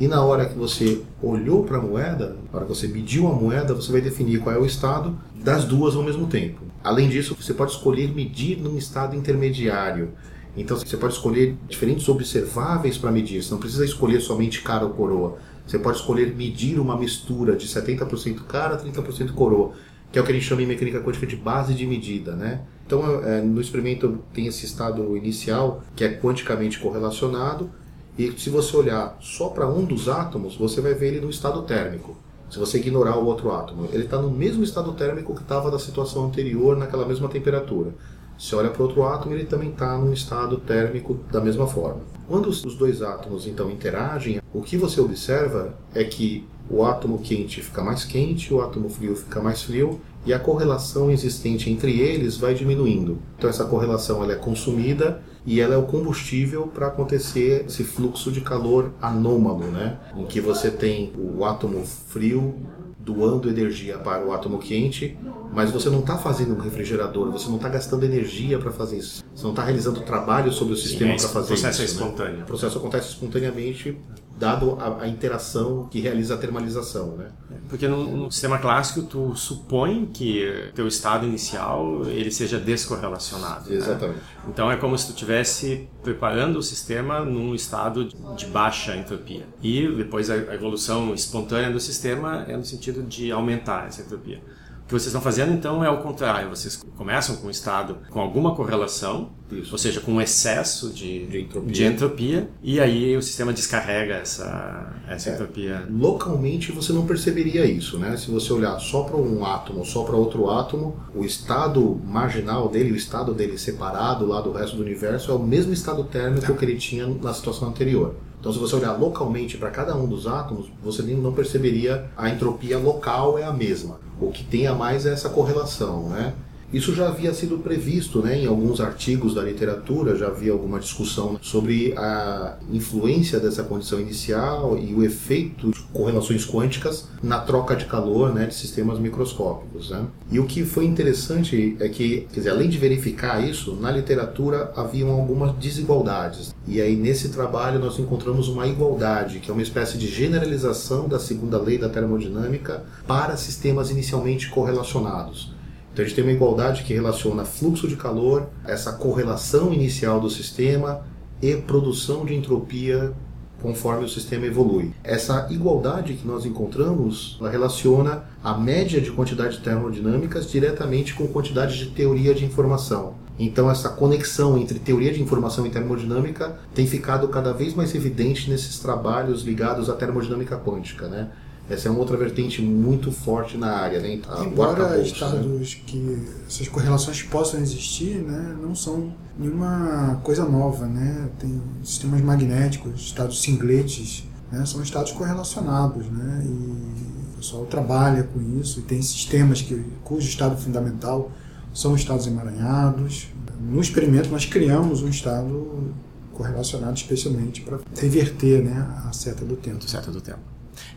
E 0.00 0.06
na 0.06 0.22
hora 0.22 0.46
que 0.46 0.56
você 0.56 1.02
olhou 1.20 1.64
para 1.64 1.78
a 1.78 1.82
moeda, 1.82 2.36
na 2.52 2.58
hora 2.58 2.66
que 2.66 2.74
você 2.74 2.86
mediu 2.86 3.26
a 3.26 3.32
moeda, 3.32 3.74
você 3.74 3.90
vai 3.90 4.00
definir 4.00 4.38
qual 4.40 4.54
é 4.54 4.58
o 4.58 4.64
estado 4.64 5.18
das 5.34 5.64
duas 5.64 5.96
ao 5.96 6.04
mesmo 6.04 6.28
tempo. 6.28 6.60
Além 6.84 7.08
disso, 7.08 7.36
você 7.38 7.52
pode 7.52 7.72
escolher 7.72 8.14
medir 8.14 8.58
num 8.58 8.78
estado 8.78 9.16
intermediário. 9.16 10.12
Então 10.56 10.76
você 10.76 10.96
pode 10.96 11.14
escolher 11.14 11.56
diferentes 11.68 12.08
observáveis 12.08 12.96
para 12.96 13.10
medir. 13.10 13.42
Você 13.42 13.50
não 13.50 13.58
precisa 13.58 13.84
escolher 13.84 14.20
somente 14.20 14.62
cara 14.62 14.84
ou 14.84 14.90
coroa. 14.92 15.38
Você 15.66 15.78
pode 15.80 15.98
escolher 15.98 16.34
medir 16.34 16.78
uma 16.78 16.96
mistura 16.96 17.56
de 17.56 17.66
70% 17.66 18.44
cara, 18.46 18.78
30% 18.78 19.32
coroa, 19.32 19.72
que 20.12 20.18
é 20.18 20.22
o 20.22 20.24
que 20.24 20.30
a 20.30 20.34
gente 20.34 20.46
chama 20.46 20.62
em 20.62 20.66
mecânica 20.66 21.00
quântica 21.00 21.26
de 21.26 21.36
base 21.36 21.74
de 21.74 21.86
medida, 21.86 22.34
né? 22.34 22.62
Então, 22.86 23.22
é, 23.22 23.42
no 23.42 23.60
experimento 23.60 24.20
tem 24.32 24.46
esse 24.46 24.64
estado 24.64 25.16
inicial 25.16 25.82
que 25.94 26.04
é 26.04 26.08
quanticamente 26.08 26.78
correlacionado 26.78 27.68
e 28.18 28.32
se 28.36 28.50
você 28.50 28.76
olhar 28.76 29.16
só 29.20 29.48
para 29.48 29.68
um 29.68 29.84
dos 29.84 30.08
átomos, 30.08 30.56
você 30.56 30.80
vai 30.80 30.92
ver 30.92 31.14
ele 31.14 31.20
no 31.20 31.30
estado 31.30 31.62
térmico. 31.62 32.16
Se 32.50 32.58
você 32.58 32.78
ignorar 32.78 33.16
o 33.16 33.26
outro 33.26 33.52
átomo, 33.52 33.88
ele 33.92 34.04
está 34.04 34.20
no 34.20 34.30
mesmo 34.30 34.64
estado 34.64 34.92
térmico 34.94 35.34
que 35.34 35.42
estava 35.42 35.70
da 35.70 35.78
situação 35.78 36.24
anterior, 36.24 36.76
naquela 36.76 37.06
mesma 37.06 37.28
temperatura. 37.28 37.94
Se 38.36 38.56
olha 38.56 38.70
para 38.70 38.82
outro 38.82 39.04
átomo, 39.04 39.34
ele 39.34 39.44
também 39.44 39.70
está 39.70 39.96
num 39.96 40.12
estado 40.12 40.56
térmico 40.56 41.18
da 41.30 41.40
mesma 41.40 41.66
forma. 41.66 42.00
Quando 42.26 42.48
os 42.48 42.74
dois 42.74 43.02
átomos 43.02 43.46
então 43.46 43.70
interagem, 43.70 44.40
o 44.52 44.62
que 44.62 44.76
você 44.76 45.00
observa 45.00 45.74
é 45.94 46.02
que 46.02 46.46
o 46.68 46.84
átomo 46.84 47.18
quente 47.18 47.62
fica 47.62 47.82
mais 47.82 48.04
quente, 48.04 48.52
o 48.52 48.60
átomo 48.60 48.88
frio 48.88 49.14
fica 49.14 49.40
mais 49.40 49.62
frio, 49.62 50.00
e 50.26 50.32
a 50.32 50.38
correlação 50.38 51.10
existente 51.10 51.70
entre 51.70 52.00
eles 52.00 52.36
vai 52.36 52.52
diminuindo. 52.52 53.18
Então 53.36 53.48
essa 53.48 53.64
correlação 53.64 54.22
ela 54.22 54.32
é 54.32 54.36
consumida 54.36 55.22
e 55.46 55.60
ela 55.60 55.74
é 55.74 55.78
o 55.78 55.84
combustível 55.84 56.66
para 56.66 56.88
acontecer 56.88 57.64
esse 57.66 57.84
fluxo 57.84 58.30
de 58.30 58.40
calor 58.40 58.92
anômalo, 59.00 59.66
né? 59.66 59.98
Em 60.16 60.24
que 60.26 60.40
você 60.40 60.70
tem 60.70 61.12
o 61.16 61.44
átomo 61.44 61.84
frio 61.84 62.54
doando 62.98 63.48
energia 63.48 63.96
para 63.96 64.24
o 64.26 64.32
átomo 64.32 64.58
quente, 64.58 65.16
mas 65.52 65.70
você 65.70 65.88
não 65.88 66.00
está 66.00 66.18
fazendo 66.18 66.54
um 66.54 66.58
refrigerador, 66.58 67.30
você 67.30 67.48
não 67.48 67.56
está 67.56 67.68
gastando 67.68 68.04
energia 68.04 68.58
para 68.58 68.70
fazer 68.70 68.98
isso. 68.98 69.24
Você 69.34 69.44
não 69.44 69.50
está 69.50 69.64
realizando 69.64 70.00
trabalho 70.02 70.52
sobre 70.52 70.74
o 70.74 70.76
sistema 70.76 71.16
para 71.16 71.28
fazer 71.28 71.54
isso. 71.54 71.62
O 71.62 71.66
processo 71.66 71.82
é 71.82 71.84
espontâneo. 71.86 72.36
Né? 72.36 72.42
O 72.42 72.46
processo 72.46 72.78
acontece 72.78 73.08
espontaneamente 73.08 73.98
dado 74.38 74.78
a, 74.80 75.02
a, 75.02 75.08
interação 75.08 75.88
que 75.90 76.00
realiza 76.00 76.34
a 76.34 76.38
termalização, 76.38 77.16
né? 77.16 77.30
Porque 77.68 77.88
no, 77.88 78.16
no, 78.16 78.32
sistema 78.32 78.58
clássico 78.58 79.02
tu 79.02 79.34
supõe 79.34 80.06
que 80.06 80.70
teu 80.74 80.86
estado 80.86 81.26
inicial 81.26 82.02
ele 82.06 82.30
seja 82.30 82.58
descorrelacionado. 82.58 83.68
Né? 83.68 83.76
Exatamente. 83.76 84.18
Né? 84.18 84.22
Então 84.48 84.70
é 84.70 84.76
como 84.76 84.96
se 84.96 85.06
tu 85.06 85.10
estivesse 85.10 85.88
preparando 86.02 86.58
o 86.58 86.62
sistema 86.62 87.20
num 87.24 87.54
estado 87.54 88.04
de 88.36 88.46
baixa 88.46 88.96
entropia. 88.96 89.44
E 89.62 89.88
depois 89.88 90.30
a, 90.30 90.34
a 90.34 90.54
evolução 90.54 91.12
espontânea 91.12 91.70
do 91.70 91.80
sistema 91.80 92.44
é 92.48 92.56
no 92.56 92.64
sentido 92.64 93.02
de 93.02 93.32
aumentar 93.32 93.88
essa 93.88 94.02
entropia. 94.02 94.40
O 94.88 94.90
que 94.90 94.94
vocês 94.94 95.08
estão 95.08 95.20
fazendo 95.20 95.52
então 95.52 95.84
é 95.84 95.90
o 95.90 95.98
contrário. 95.98 96.48
Vocês 96.48 96.82
começam 96.96 97.36
com 97.36 97.48
um 97.48 97.50
estado 97.50 97.98
com 98.08 98.22
alguma 98.22 98.54
correlação, 98.54 99.32
Isso. 99.52 99.70
ou 99.72 99.76
seja, 99.76 100.00
com 100.00 100.12
um 100.12 100.18
excesso 100.18 100.88
de, 100.88 101.26
de, 101.26 101.42
entropia. 101.42 101.70
de, 101.70 101.84
entropia. 101.84 102.50
e 102.62 102.80
aí 102.80 103.14
o 103.14 103.20
sistema 103.20 103.52
descarrega 103.52 104.14
essa, 104.14 104.90
essa 105.06 105.28
é. 105.28 105.34
entropia. 105.34 105.86
Localmente 105.90 106.72
você 106.72 106.90
não 106.90 107.04
perceberia 107.04 107.66
isso, 107.66 107.98
né? 107.98 108.16
Se 108.16 108.30
você 108.30 108.50
olhar 108.50 108.78
só 108.78 109.02
para 109.02 109.18
um 109.18 109.44
átomo, 109.44 109.84
só 109.84 110.04
para 110.04 110.16
outro 110.16 110.48
átomo, 110.48 110.96
o 111.14 111.22
estado 111.22 112.00
marginal 112.06 112.70
dele, 112.70 112.90
o 112.90 112.96
estado 112.96 113.34
dele 113.34 113.58
separado 113.58 114.24
lá 114.24 114.40
do 114.40 114.52
resto 114.52 114.76
do 114.76 114.82
universo 114.82 115.30
é 115.30 115.34
o 115.34 115.38
mesmo 115.38 115.70
estado 115.70 116.02
térmico 116.04 116.54
que 116.54 116.64
ele 116.64 116.78
tinha 116.78 117.06
na 117.06 117.34
situação 117.34 117.68
anterior. 117.68 118.14
Então, 118.40 118.50
se 118.52 118.58
você 118.58 118.76
olhar 118.76 118.92
localmente 118.92 119.58
para 119.58 119.68
cada 119.68 119.94
um 119.94 120.06
dos 120.06 120.26
átomos, 120.26 120.70
você 120.82 121.02
não 121.02 121.34
perceberia 121.34 122.08
a 122.16 122.30
entropia 122.30 122.78
local 122.78 123.38
é 123.38 123.44
a 123.44 123.52
mesma. 123.52 124.07
O 124.20 124.30
que 124.30 124.44
tem 124.44 124.66
a 124.66 124.74
mais 124.74 125.06
é 125.06 125.12
essa 125.12 125.28
correlação, 125.28 126.08
né? 126.08 126.34
Isso 126.70 126.94
já 126.94 127.08
havia 127.08 127.32
sido 127.32 127.58
previsto 127.58 128.20
né, 128.20 128.42
em 128.42 128.46
alguns 128.46 128.78
artigos 128.78 129.34
da 129.34 129.42
literatura, 129.42 130.16
já 130.16 130.26
havia 130.26 130.52
alguma 130.52 130.78
discussão 130.78 131.38
sobre 131.40 131.94
a 131.96 132.58
influência 132.70 133.40
dessa 133.40 133.62
condição 133.62 133.98
inicial 133.98 134.76
e 134.76 134.94
o 134.94 135.02
efeito 135.02 135.70
de 135.70 135.80
correlações 135.92 136.44
quânticas 136.44 137.08
na 137.22 137.38
troca 137.38 137.74
de 137.74 137.86
calor 137.86 138.34
né, 138.34 138.46
de 138.46 138.54
sistemas 138.54 138.98
microscópicos. 138.98 139.88
Né? 139.88 140.04
E 140.30 140.38
o 140.38 140.44
que 140.44 140.62
foi 140.62 140.84
interessante 140.84 141.74
é 141.80 141.88
que, 141.88 142.26
quer 142.32 142.40
dizer, 142.40 142.50
além 142.50 142.68
de 142.68 142.76
verificar 142.76 143.42
isso, 143.42 143.74
na 143.76 143.90
literatura 143.90 144.70
haviam 144.76 145.10
algumas 145.10 145.56
desigualdades. 145.56 146.54
E 146.66 146.82
aí, 146.82 146.96
nesse 146.96 147.30
trabalho, 147.30 147.78
nós 147.78 147.98
encontramos 147.98 148.46
uma 148.46 148.66
igualdade, 148.66 149.40
que 149.40 149.50
é 149.50 149.54
uma 149.54 149.62
espécie 149.62 149.96
de 149.96 150.06
generalização 150.06 151.08
da 151.08 151.18
segunda 151.18 151.58
lei 151.58 151.78
da 151.78 151.88
termodinâmica 151.88 152.84
para 153.06 153.38
sistemas 153.38 153.90
inicialmente 153.90 154.50
correlacionados. 154.50 155.56
Então 155.98 156.04
a 156.04 156.08
gente 156.08 156.14
tem 156.14 156.24
uma 156.24 156.32
igualdade 156.32 156.84
que 156.84 156.94
relaciona 156.94 157.44
fluxo 157.44 157.88
de 157.88 157.96
calor, 157.96 158.50
essa 158.64 158.92
correlação 158.92 159.74
inicial 159.74 160.20
do 160.20 160.30
sistema 160.30 161.00
e 161.42 161.56
produção 161.56 162.24
de 162.24 162.36
entropia 162.36 163.12
conforme 163.60 164.04
o 164.04 164.08
sistema 164.08 164.46
evolui. 164.46 164.92
Essa 165.02 165.48
igualdade 165.50 166.14
que 166.14 166.24
nós 166.24 166.46
encontramos, 166.46 167.36
ela 167.40 167.50
relaciona 167.50 168.22
a 168.44 168.56
média 168.56 169.00
de 169.00 169.10
quantidade 169.10 169.58
termodinâmicas 169.58 170.48
diretamente 170.48 171.14
com 171.14 171.26
quantidade 171.26 171.76
de 171.76 171.86
teoria 171.86 172.32
de 172.32 172.44
informação. 172.44 173.14
Então 173.36 173.68
essa 173.68 173.88
conexão 173.88 174.56
entre 174.56 174.78
teoria 174.78 175.12
de 175.12 175.20
informação 175.20 175.66
e 175.66 175.70
termodinâmica 175.70 176.60
tem 176.76 176.86
ficado 176.86 177.26
cada 177.26 177.52
vez 177.52 177.74
mais 177.74 177.92
evidente 177.92 178.48
nesses 178.48 178.78
trabalhos 178.78 179.42
ligados 179.42 179.90
à 179.90 179.94
termodinâmica 179.94 180.56
quântica, 180.58 181.08
né? 181.08 181.28
Essa 181.70 181.88
é 181.88 181.90
uma 181.90 182.00
outra 182.00 182.16
vertente 182.16 182.62
muito 182.62 183.12
forte 183.12 183.58
na 183.58 183.70
área, 183.76 184.00
né? 184.00 184.20
A 184.26 184.44
Embora 184.44 184.96
né? 184.96 185.02
estados 185.02 185.74
né? 185.74 185.80
que 185.86 186.18
essas 186.46 186.66
correlações 186.66 187.22
possam 187.22 187.60
existir, 187.60 188.16
né, 188.16 188.56
não 188.60 188.74
são 188.74 189.12
nenhuma 189.38 190.18
coisa 190.24 190.44
nova, 190.46 190.86
né? 190.86 191.28
Tem 191.38 191.60
sistemas 191.84 192.22
magnéticos, 192.22 193.00
estados 193.00 193.42
singletes, 193.42 194.24
né? 194.50 194.64
São 194.64 194.82
estados 194.82 195.12
correlacionados, 195.12 196.06
né? 196.06 196.42
E 196.44 196.48
o 196.48 197.36
pessoal 197.36 197.66
trabalha 197.66 198.22
com 198.22 198.40
isso 198.58 198.80
e 198.80 198.82
tem 198.82 199.02
sistemas 199.02 199.60
que 199.60 199.84
cujo 200.02 200.26
estado 200.26 200.56
fundamental 200.56 201.30
são 201.74 201.94
estados 201.94 202.26
emaranhados. 202.26 203.28
No 203.60 203.80
experimento 203.80 204.30
nós 204.30 204.46
criamos 204.46 205.02
um 205.02 205.08
estado 205.08 205.92
correlacionado 206.32 206.94
especialmente 206.94 207.60
para 207.60 207.78
reverter, 207.96 208.64
né, 208.64 208.86
a 209.06 209.12
seta 209.12 209.44
do 209.44 209.56
tempo. 209.56 209.84
A 209.84 209.88
seta 209.88 210.10
do 210.10 210.20
tempo. 210.20 210.38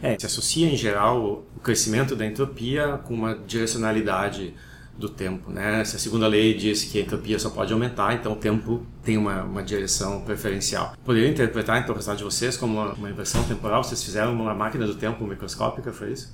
É, 0.02 0.18
se 0.18 0.26
associa 0.26 0.68
em 0.68 0.76
geral 0.76 1.46
o 1.56 1.60
crescimento 1.60 2.16
da 2.16 2.26
entropia 2.26 3.00
com 3.06 3.14
uma 3.14 3.36
direcionalidade 3.36 4.54
do 4.98 5.08
tempo, 5.08 5.52
né? 5.52 5.84
Se 5.86 5.96
a 5.96 6.00
segunda 6.00 6.28
lei 6.28 6.54
diz 6.54 6.84
que 6.84 7.00
a 7.00 7.02
entropia 7.02 7.38
só 7.40 7.50
pode 7.50 7.72
aumentar, 7.72 8.14
então 8.14 8.34
o 8.34 8.36
tempo 8.36 8.86
tem 9.04 9.18
uma, 9.18 9.44
uma 9.44 9.64
direção 9.64 10.22
preferencial. 10.22 10.94
Poderia 11.04 11.30
interpretar 11.30 11.80
então 11.80 11.94
o 11.94 11.96
resultado 11.96 12.18
de 12.18 12.24
vocês 12.24 12.56
como 12.56 12.80
uma, 12.80 12.94
uma 12.94 13.10
inversão 13.10 13.44
temporal? 13.44 13.84
Vocês 13.84 14.04
fizeram 14.04 14.34
uma 14.34 14.54
máquina 14.54 14.86
do 14.86 14.96
tempo 14.96 15.26
microscópica, 15.26 15.92
foi 15.92 16.12
isso? 16.12 16.34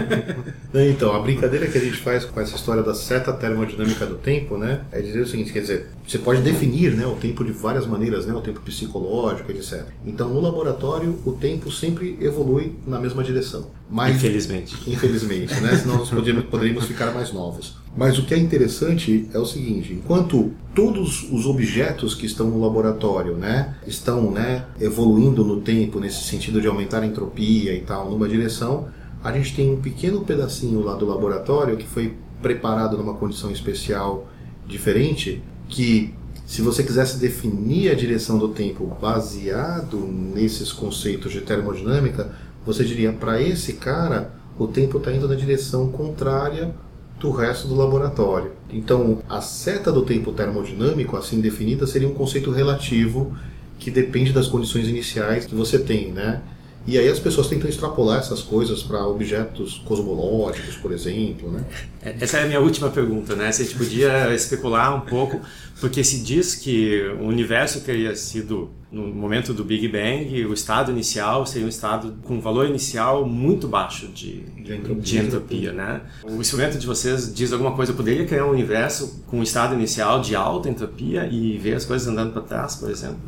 então, 0.74 1.14
a 1.14 1.20
brincadeira 1.20 1.66
que 1.66 1.78
a 1.78 1.80
gente 1.80 1.98
faz 1.98 2.24
com 2.24 2.40
essa 2.40 2.56
história 2.56 2.82
da 2.82 2.94
seta 2.94 3.32
termodinâmica 3.32 4.04
do 4.06 4.16
tempo, 4.16 4.56
né, 4.56 4.84
é 4.90 5.00
dizer 5.00 5.20
o 5.20 5.26
seguinte, 5.26 5.52
quer 5.52 5.60
dizer, 5.60 5.90
você 6.06 6.18
pode 6.18 6.42
definir, 6.42 6.92
né, 6.92 7.06
o 7.06 7.14
tempo 7.14 7.44
de 7.44 7.52
várias 7.52 7.86
maneiras, 7.86 8.26
né, 8.26 8.34
o 8.34 8.40
tempo 8.40 8.60
psicológico, 8.60 9.50
etc. 9.52 9.84
Então, 10.04 10.28
no 10.28 10.40
laboratório, 10.40 11.18
o 11.24 11.32
tempo 11.32 11.70
sempre 11.70 12.18
evolui 12.20 12.74
na 12.86 12.98
mesma 12.98 13.22
direção. 13.22 13.70
Mas, 13.88 14.16
infelizmente. 14.16 14.76
Infelizmente, 14.90 15.54
né, 15.60 15.76
senão 15.76 15.98
nós 15.98 16.10
poderíamos, 16.10 16.50
poderíamos 16.50 16.84
ficar 16.84 17.12
mais 17.12 17.32
novos. 17.32 17.76
Mas 17.96 18.18
o 18.18 18.26
que 18.26 18.34
é 18.34 18.38
interessante 18.38 19.28
é 19.32 19.38
o 19.38 19.46
seguinte: 19.46 19.94
enquanto 19.94 20.52
todos 20.74 21.26
os 21.32 21.46
objetos 21.46 22.14
que 22.14 22.26
estão 22.26 22.50
no 22.50 22.60
laboratório, 22.60 23.34
né, 23.34 23.74
estão, 23.86 24.30
né, 24.30 24.66
evoluindo 24.78 25.42
no 25.42 25.60
tempo 25.62 25.98
nesse 25.98 26.24
sentido 26.24 26.60
de 26.60 26.66
aumentar 26.66 27.02
a 27.02 27.06
entropia 27.06 27.74
e 27.74 27.80
tal, 27.80 28.10
numa 28.10 28.28
direção, 28.28 28.88
a 29.24 29.32
gente 29.32 29.56
tem 29.56 29.72
um 29.72 29.80
pequeno 29.80 30.20
pedacinho 30.20 30.80
lá 30.82 30.94
do 30.94 31.06
laboratório 31.06 31.76
que 31.76 31.86
foi 31.86 32.14
preparado 32.42 32.98
numa 32.98 33.14
condição 33.14 33.50
especial 33.50 34.28
diferente, 34.66 35.42
que 35.68 36.12
se 36.44 36.60
você 36.60 36.82
quisesse 36.82 37.18
definir 37.18 37.90
a 37.90 37.94
direção 37.94 38.38
do 38.38 38.48
tempo 38.48 38.96
baseado 39.00 39.96
nesses 39.98 40.70
conceitos 40.70 41.32
de 41.32 41.40
termodinâmica, 41.40 42.30
você 42.64 42.84
diria 42.84 43.12
para 43.12 43.40
esse 43.40 43.74
cara 43.74 44.32
o 44.58 44.66
tempo 44.66 44.98
está 44.98 45.12
indo 45.12 45.28
na 45.28 45.34
direção 45.34 45.88
contrária 45.88 46.74
do 47.18 47.30
resto 47.30 47.66
do 47.68 47.74
laboratório. 47.74 48.52
Então, 48.70 49.18
a 49.28 49.40
seta 49.40 49.90
do 49.90 50.02
tempo 50.02 50.32
termodinâmico, 50.32 51.16
assim 51.16 51.40
definida, 51.40 51.86
seria 51.86 52.08
um 52.08 52.14
conceito 52.14 52.50
relativo 52.50 53.36
que 53.78 53.90
depende 53.90 54.32
das 54.32 54.46
condições 54.46 54.88
iniciais 54.88 55.46
que 55.46 55.54
você 55.54 55.78
tem, 55.78 56.12
né? 56.12 56.42
E 56.86 56.96
aí 56.96 57.08
as 57.08 57.18
pessoas 57.18 57.48
tentam 57.48 57.68
extrapolar 57.68 58.20
essas 58.20 58.42
coisas 58.42 58.82
para 58.82 59.04
objetos 59.06 59.82
cosmológicos, 59.84 60.76
por 60.76 60.92
exemplo, 60.92 61.50
né? 61.50 61.64
É, 62.00 62.16
essa 62.20 62.38
é 62.38 62.44
a 62.44 62.46
minha 62.46 62.60
última 62.60 62.88
pergunta, 62.90 63.34
né? 63.34 63.50
Se 63.50 63.62
a 63.62 63.64
gente 63.64 63.76
podia 63.76 64.32
especular 64.32 64.94
um 64.94 65.00
pouco, 65.00 65.40
porque 65.80 66.04
se 66.04 66.20
diz 66.22 66.54
que 66.54 67.02
o 67.20 67.24
universo 67.24 67.80
teria 67.80 68.14
sido 68.14 68.70
no 68.90 69.08
momento 69.08 69.52
do 69.52 69.64
Big 69.64 69.88
Bang, 69.88 70.46
o 70.46 70.54
estado 70.54 70.92
inicial 70.92 71.44
seria 71.44 71.66
um 71.66 71.68
estado 71.68 72.14
com 72.22 72.40
valor 72.40 72.66
inicial 72.66 73.26
muito 73.26 73.66
baixo 73.66 74.06
de, 74.06 74.42
de, 74.42 74.74
entropia, 74.74 75.02
de 75.02 75.18
entropia, 75.18 75.72
né? 75.72 76.02
O 76.24 76.40
instrumento 76.40 76.78
de 76.78 76.86
vocês 76.86 77.34
diz 77.34 77.52
alguma 77.52 77.72
coisa, 77.72 77.92
poderia 77.92 78.24
criar 78.24 78.46
um 78.46 78.50
universo 78.50 79.24
com 79.26 79.40
um 79.40 79.42
estado 79.42 79.74
inicial 79.74 80.20
de 80.20 80.36
alta 80.36 80.68
entropia 80.68 81.26
e 81.26 81.58
ver 81.58 81.74
as 81.74 81.84
coisas 81.84 82.06
andando 82.06 82.32
para 82.32 82.42
trás, 82.42 82.76
por 82.76 82.88
exemplo? 82.88 83.18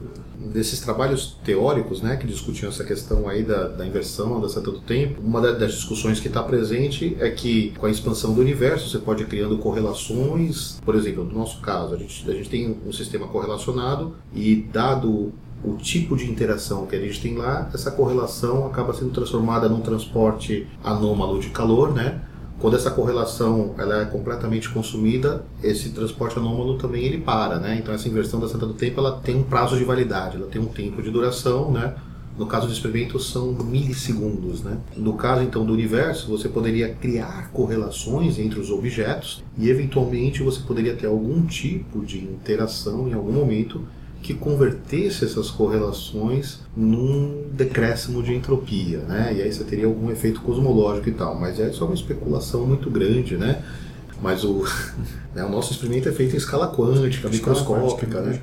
Desses 0.53 0.81
trabalhos 0.81 1.39
teóricos 1.45 2.03
né, 2.03 2.17
que 2.17 2.27
discutiam 2.27 2.71
essa 2.71 2.85
questão 2.85 3.29
aí 3.29 3.43
da, 3.43 3.69
da 3.69 3.87
inversão, 3.87 4.41
da 4.41 4.49
seta 4.49 4.71
do 4.71 4.81
tempo, 4.81 5.21
uma 5.21 5.41
das 5.41 5.73
discussões 5.73 6.21
que 6.21 6.29
está 6.29 6.43
presente 6.43 7.17
é 7.21 7.31
que 7.31 7.73
com 7.79 7.87
a 7.87 7.91
expansão 7.91 8.35
do 8.35 8.41
universo 8.41 8.89
você 8.89 8.99
pode 8.99 9.23
ir 9.23 9.27
criando 9.27 9.59
correlações, 9.59 10.81
por 10.85 10.95
exemplo, 10.95 11.25
no 11.25 11.39
nosso 11.39 11.61
caso, 11.61 11.95
a 11.95 11.99
gente, 11.99 12.29
a 12.29 12.35
gente 12.35 12.49
tem 12.49 12.77
um 12.87 12.93
sistema 12.93 13.27
correlacionado 13.29 14.15
e 14.35 14.57
dado 14.73 15.33
o 15.65 15.77
tipo 15.77 16.17
de 16.17 16.31
interação 16.31 16.87
que 16.87 16.95
a 16.95 17.01
gente 17.01 17.21
tem 17.21 17.37
lá, 17.37 17.69
essa 17.75 17.91
correlação 17.91 18.67
acaba 18.67 18.95
sendo 18.95 19.11
transformada 19.11 19.69
num 19.69 19.81
transporte 19.81 20.67
anômalo 20.85 21.41
de 21.41 21.51
calor, 21.51 21.93
né? 21.93 22.21
Quando 22.59 22.75
essa 22.75 22.91
correlação 22.91 23.75
ela 23.79 24.03
é 24.03 24.05
completamente 24.05 24.69
consumida, 24.69 25.45
esse 25.63 25.91
transporte 25.91 26.39
anômalo 26.39 26.77
também 26.77 27.05
ele 27.05 27.19
para, 27.19 27.59
né? 27.59 27.79
Então 27.81 27.95
essa 27.95 28.09
inversão 28.09 28.41
da 28.41 28.49
seta 28.49 28.67
do 28.67 28.75
tempo 28.75 28.99
ela 28.99 29.13
tem 29.13 29.37
um 29.37 29.45
prazo 29.45 29.77
de 29.77 29.85
validade, 29.85 30.37
ela 30.37 30.47
tem 30.47 30.61
um 30.61 30.67
tempo 30.67 31.01
de 31.01 31.11
duração, 31.11 31.71
né? 31.71 31.95
No 32.37 32.47
caso 32.47 32.67
do 32.67 32.73
experimento 32.73 33.19
são 33.19 33.53
milissegundos, 33.53 34.63
né? 34.63 34.79
No 34.97 35.15
caso 35.15 35.43
então 35.43 35.65
do 35.65 35.73
universo, 35.73 36.29
você 36.29 36.49
poderia 36.49 36.95
criar 36.95 37.51
correlações 37.53 38.39
entre 38.39 38.59
os 38.59 38.71
objetos 38.71 39.43
e 39.57 39.69
eventualmente 39.69 40.43
você 40.43 40.61
poderia 40.61 40.95
ter 40.95 41.07
algum 41.07 41.47
tipo 41.47 42.05
de 42.05 42.19
interação 42.19 43.09
em 43.09 43.13
algum 43.13 43.33
momento 43.33 43.85
que 44.23 44.35
convertesse 44.35 45.25
essas 45.25 45.51
correlações 45.51 46.61
num 46.77 47.47
decréscimo 47.53 48.23
de 48.23 48.35
entropia, 48.35 48.99
né? 49.01 49.33
E 49.37 49.43
aí 49.43 49.53
você 49.53 49.65
teria 49.65 49.87
algum 49.87 50.11
efeito 50.11 50.41
cosmológico 50.41 51.09
e 51.09 51.13
tal, 51.13 51.39
mas 51.39 51.59
é 51.61 51.71
só 51.71 51.85
uma 51.85 51.95
especulação 51.95 52.67
muito 52.67 52.91
grande, 52.91 53.37
né? 53.37 53.63
Mas 54.21 54.43
o, 54.43 54.65
né, 55.35 55.45
o 55.45 55.49
nosso 55.49 55.73
experimento 55.73 56.09
é 56.09 56.13
feito 56.13 56.35
em 56.35 56.37
escala 56.37 56.75
quântica, 56.75 57.09
escala 57.09 57.35
microscópica, 57.35 58.21
né? 58.21 58.41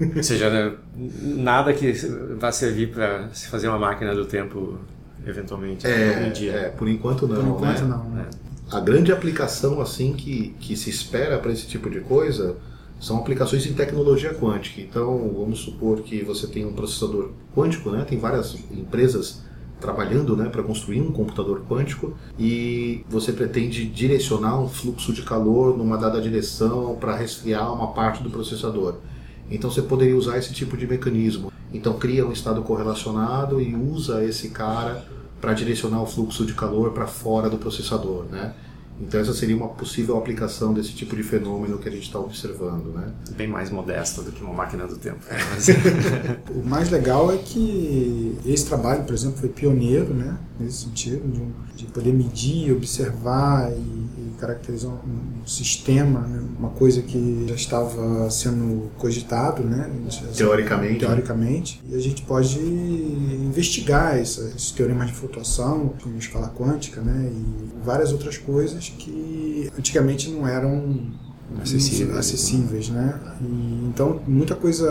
Ou 0.16 0.22
seja, 0.22 0.48
né, 0.48 0.72
nada 0.96 1.72
que 1.74 1.92
vá 2.38 2.50
servir 2.50 2.90
para 2.90 3.28
se 3.32 3.48
fazer 3.48 3.68
uma 3.68 3.78
máquina 3.78 4.14
do 4.14 4.24
tempo 4.24 4.78
eventualmente 5.26 5.86
é, 5.86 6.30
dia. 6.30 6.52
É, 6.52 6.68
por 6.70 6.88
enquanto 6.88 7.28
não. 7.28 7.36
Por 7.36 7.56
enquanto 7.56 7.82
né? 7.82 7.88
não. 7.88 8.10
Né? 8.10 8.26
A 8.70 8.80
grande 8.80 9.12
aplicação 9.12 9.80
assim 9.80 10.14
que, 10.14 10.54
que 10.58 10.74
se 10.74 10.88
espera 10.88 11.38
para 11.38 11.52
esse 11.52 11.66
tipo 11.66 11.90
de 11.90 12.00
coisa 12.00 12.56
são 13.02 13.18
aplicações 13.18 13.66
em 13.66 13.74
tecnologia 13.74 14.32
quântica. 14.32 14.80
Então, 14.80 15.34
vamos 15.36 15.58
supor 15.58 16.02
que 16.02 16.22
você 16.22 16.46
tem 16.46 16.64
um 16.64 16.72
processador 16.72 17.32
quântico, 17.54 17.90
né? 17.90 18.06
Tem 18.08 18.16
várias 18.16 18.54
empresas 18.70 19.42
trabalhando 19.80 20.36
né, 20.36 20.48
para 20.48 20.62
construir 20.62 21.00
um 21.00 21.10
computador 21.10 21.64
quântico 21.68 22.16
e 22.38 23.04
você 23.10 23.32
pretende 23.32 23.84
direcionar 23.84 24.60
um 24.60 24.68
fluxo 24.68 25.12
de 25.12 25.22
calor 25.22 25.76
numa 25.76 25.98
dada 25.98 26.20
direção 26.20 26.96
para 27.00 27.16
resfriar 27.16 27.74
uma 27.74 27.88
parte 27.88 28.22
do 28.22 28.30
processador. 28.30 28.98
Então 29.50 29.68
você 29.68 29.82
poderia 29.82 30.16
usar 30.16 30.38
esse 30.38 30.54
tipo 30.54 30.76
de 30.76 30.86
mecanismo. 30.86 31.52
Então 31.74 31.98
cria 31.98 32.24
um 32.24 32.30
estado 32.30 32.62
correlacionado 32.62 33.60
e 33.60 33.74
usa 33.74 34.24
esse 34.24 34.50
cara 34.50 35.04
para 35.40 35.52
direcionar 35.52 36.00
o 36.00 36.06
fluxo 36.06 36.46
de 36.46 36.54
calor 36.54 36.92
para 36.92 37.08
fora 37.08 37.50
do 37.50 37.58
processador, 37.58 38.26
né? 38.30 38.54
Então 39.02 39.20
essa 39.20 39.34
seria 39.34 39.56
uma 39.56 39.68
possível 39.68 40.16
aplicação 40.16 40.72
desse 40.72 40.92
tipo 40.92 41.16
de 41.16 41.24
fenômeno 41.24 41.78
que 41.78 41.88
a 41.88 41.92
gente 41.92 42.04
está 42.04 42.20
observando, 42.20 42.94
né? 42.94 43.12
Bem 43.36 43.48
mais 43.48 43.68
modesta 43.68 44.22
do 44.22 44.30
que 44.30 44.42
uma 44.42 44.54
máquina 44.54 44.86
do 44.86 44.96
tempo. 44.96 45.18
o 46.54 46.64
mais 46.64 46.88
legal 46.88 47.32
é 47.32 47.38
que 47.38 48.38
esse 48.46 48.66
trabalho, 48.66 49.02
por 49.02 49.12
exemplo, 49.12 49.38
foi 49.38 49.48
pioneiro, 49.48 50.14
né? 50.14 50.38
Nesse 50.58 50.84
sentido 50.84 51.28
de, 51.30 51.40
um, 51.40 51.52
de 51.74 51.86
poder 51.86 52.12
medir, 52.12 52.72
observar 52.72 53.72
e 53.72 54.21
caracterizar 54.38 54.90
um, 54.90 55.46
sistema, 55.46 56.20
né? 56.20 56.42
uma 56.58 56.70
coisa 56.70 57.02
que 57.02 57.46
já 57.48 57.54
estava 57.54 58.30
sendo 58.30 58.90
cogitado, 58.98 59.62
né? 59.62 59.90
teoricamente. 60.36 60.98
Teoricamente. 61.00 61.82
E 61.88 61.94
a 61.94 62.00
gente 62.00 62.22
pode 62.22 62.58
investigar 62.58 64.18
esses 64.18 64.70
teoremas 64.70 65.08
de 65.08 65.14
flutuação 65.14 65.94
em 66.06 66.16
escala 66.16 66.48
quântica, 66.48 67.00
né? 67.00 67.30
E 67.30 67.84
várias 67.84 68.12
outras 68.12 68.38
coisas 68.38 68.88
que 68.88 69.70
antigamente 69.76 70.30
não 70.30 70.46
eram 70.46 71.10
acessíveis, 71.60 72.16
acessíveis 72.16 72.88
né? 72.88 73.20
E, 73.40 73.86
então, 73.86 74.20
muita 74.26 74.54
coisa 74.54 74.88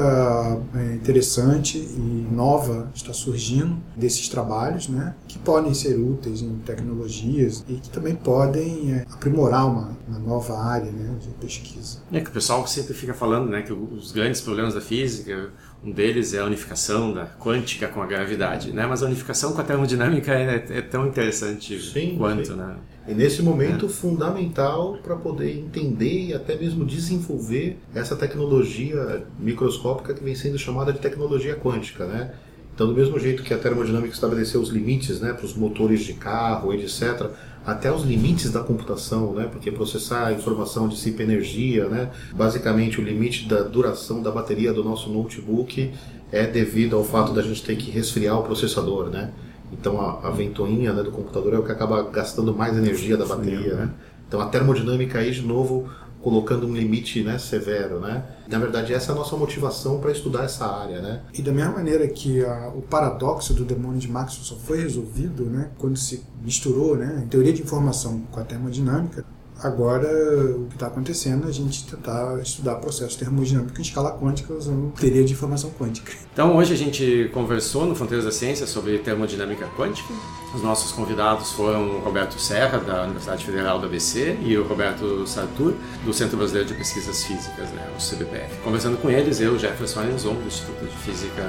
é, 0.75 0.95
interessante 0.95 1.77
e 1.77 2.27
nova 2.31 2.91
está 2.93 3.13
surgindo 3.13 3.77
desses 3.95 4.27
trabalhos, 4.29 4.87
né? 4.87 5.15
Que 5.27 5.39
podem 5.39 5.73
ser 5.73 5.97
úteis 5.97 6.41
em 6.41 6.55
tecnologias 6.59 7.63
e 7.67 7.75
que 7.75 7.89
também 7.89 8.15
podem 8.15 8.93
é, 8.93 9.05
aprimorar 9.11 9.65
uma, 9.67 9.97
uma, 10.07 10.19
nova 10.19 10.57
área 10.59 10.91
né, 10.91 11.15
de 11.19 11.29
pesquisa. 11.29 11.99
É 12.11 12.19
que 12.19 12.29
o 12.29 12.33
pessoal 12.33 12.65
sempre 12.67 12.93
fica 12.93 13.13
falando 13.13 13.49
né, 13.49 13.61
que 13.61 13.73
os 13.73 14.11
grandes 14.11 14.41
problemas 14.41 14.73
da 14.73 14.81
física, 14.81 15.49
um 15.83 15.91
deles 15.91 16.33
é 16.33 16.39
a 16.39 16.45
unificação 16.45 17.11
da 17.11 17.25
quântica 17.25 17.87
com 17.87 18.01
a 18.01 18.05
gravidade, 18.05 18.71
né? 18.71 18.85
Mas 18.85 19.01
a 19.01 19.07
unificação 19.07 19.53
com 19.53 19.61
a 19.61 19.63
termodinâmica 19.63 20.31
é, 20.31 20.63
é 20.69 20.81
tão 20.81 21.07
interessante 21.07 21.81
sim, 21.81 22.15
quanto, 22.17 22.49
sim. 22.49 22.55
né? 22.55 22.75
E 23.07 23.13
nesse 23.15 23.41
momento 23.41 23.87
é. 23.87 23.89
fundamental 23.89 24.99
para 25.01 25.15
poder 25.15 25.57
entender 25.57 26.27
e 26.27 26.33
até 26.35 26.55
mesmo 26.55 26.85
desenvolver 26.85 27.79
essa 27.95 28.15
tecnologia 28.15 29.25
microscópica 29.39 30.13
que 30.13 30.23
vem 30.23 30.35
sendo 30.35 30.57
chamada 30.57 30.93
de 30.93 30.99
tecnologia 30.99 31.55
quântica, 31.55 32.05
né? 32.05 32.31
Então, 32.73 32.87
do 32.87 32.93
mesmo 32.93 33.19
jeito 33.19 33.43
que 33.43 33.53
a 33.53 33.57
termodinâmica 33.57 34.13
estabeleceu 34.13 34.61
os 34.61 34.69
limites, 34.69 35.19
né, 35.19 35.33
para 35.33 35.45
os 35.45 35.53
motores 35.53 36.01
de 36.01 36.13
carro, 36.13 36.73
etc., 36.73 37.29
até 37.65 37.91
os 37.91 38.03
limites 38.03 38.51
da 38.51 38.61
computação, 38.61 39.33
né? 39.33 39.47
Porque 39.51 39.71
processar 39.71 40.27
a 40.27 40.33
informação 40.33 40.87
dissipa 40.87 41.23
energia, 41.23 41.87
né? 41.87 42.09
Basicamente, 42.33 42.99
o 42.99 43.03
limite 43.03 43.47
da 43.47 43.61
duração 43.61 44.21
da 44.21 44.31
bateria 44.31 44.73
do 44.73 44.83
nosso 44.83 45.09
notebook 45.09 45.91
é 46.31 46.47
devido 46.47 46.95
ao 46.95 47.03
fato 47.03 47.33
da 47.33 47.41
gente 47.41 47.63
ter 47.63 47.75
que 47.75 47.91
resfriar 47.91 48.39
o 48.39 48.43
processador, 48.43 49.09
né? 49.09 49.31
Então 49.71 50.01
a, 50.01 50.27
a 50.27 50.31
ventoinha 50.31 50.91
né, 50.93 51.01
do 51.03 51.11
computador 51.11 51.53
é 51.53 51.57
o 51.57 51.63
que 51.63 51.71
acaba 51.71 52.03
gastando 52.03 52.53
mais 52.53 52.77
energia 52.77 53.15
da 53.15 53.25
bateria, 53.25 53.75
né? 53.75 53.89
Então 54.27 54.41
a 54.41 54.45
termodinâmica 54.45 55.19
aí 55.19 55.31
de 55.31 55.41
novo 55.41 55.89
colocando 56.21 56.67
um 56.67 56.73
limite 56.73 57.23
né, 57.23 57.37
severo, 57.37 57.99
né? 57.99 58.23
Na 58.47 58.59
verdade 58.59 58.93
essa 58.93 59.11
é 59.11 59.13
a 59.13 59.17
nossa 59.17 59.35
motivação 59.35 59.99
para 59.99 60.11
estudar 60.11 60.43
essa 60.43 60.65
área, 60.65 61.01
né? 61.01 61.21
E 61.33 61.41
da 61.41 61.51
mesma 61.51 61.73
maneira 61.73 62.07
que 62.07 62.43
a, 62.43 62.69
o 62.69 62.81
paradoxo 62.81 63.53
do 63.53 63.65
demônio 63.65 63.99
de 63.99 64.09
Maxwell 64.09 64.43
só 64.43 64.55
foi 64.55 64.81
resolvido, 64.81 65.45
né, 65.45 65.69
quando 65.77 65.97
se 65.97 66.23
misturou, 66.41 66.95
né, 66.95 67.25
teoria 67.29 67.53
de 67.53 67.61
informação 67.61 68.21
com 68.31 68.39
a 68.39 68.43
termodinâmica, 68.43 69.25
Agora, 69.63 70.07
o 70.07 70.65
que 70.67 70.73
está 70.73 70.87
acontecendo 70.87 71.45
é 71.45 71.49
a 71.49 71.53
gente 71.53 71.85
tentar 71.85 72.39
estudar 72.41 72.75
processo 72.75 73.17
termodinâmico 73.17 73.77
em 73.77 73.81
escala 73.81 74.11
quântica 74.11 74.53
usando 74.53 74.91
teoria 74.93 75.23
de 75.23 75.33
informação 75.33 75.69
quântica. 75.71 76.11
Então, 76.33 76.55
hoje 76.55 76.73
a 76.73 76.77
gente 76.77 77.29
conversou 77.31 77.85
no 77.85 77.93
Fronteiras 77.93 78.25
da 78.25 78.31
Ciência 78.31 78.65
sobre 78.65 78.97
termodinâmica 78.97 79.67
quântica. 79.77 80.11
Os 80.55 80.63
nossos 80.63 80.91
convidados 80.91 81.51
foram 81.51 81.97
o 81.97 81.99
Roberto 81.99 82.39
Serra, 82.39 82.79
da 82.79 83.03
Universidade 83.03 83.45
Federal 83.45 83.79
do 83.79 83.85
ABC, 83.85 84.35
e 84.41 84.57
o 84.57 84.67
Roberto 84.67 85.27
Sartur, 85.27 85.73
do 86.03 86.11
Centro 86.11 86.37
Brasileiro 86.37 86.67
de 86.67 86.73
Pesquisas 86.73 87.23
Físicas, 87.23 87.69
né, 87.69 87.87
o 87.95 88.01
CBPF. 88.01 88.57
Conversando 88.63 88.97
com 88.97 89.11
eles, 89.11 89.39
eu, 89.39 89.59
Jefferson 89.59 89.99
Arenzon, 89.99 90.33
do 90.33 90.47
Instituto 90.47 90.85
de 90.85 90.97
Física 90.97 91.43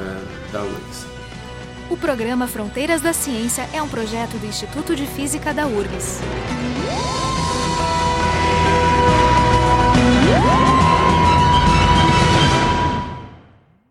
da 0.52 0.62
URGS. 0.62 1.06
O 1.88 1.96
programa 1.96 2.46
Fronteiras 2.46 3.00
da 3.00 3.12
Ciência 3.12 3.68
é 3.72 3.82
um 3.82 3.88
projeto 3.88 4.38
do 4.38 4.46
Instituto 4.46 4.94
de 4.94 5.06
Física 5.06 5.54
da 5.54 5.66
URGS. 5.66 6.20
Yeah. 10.32 10.71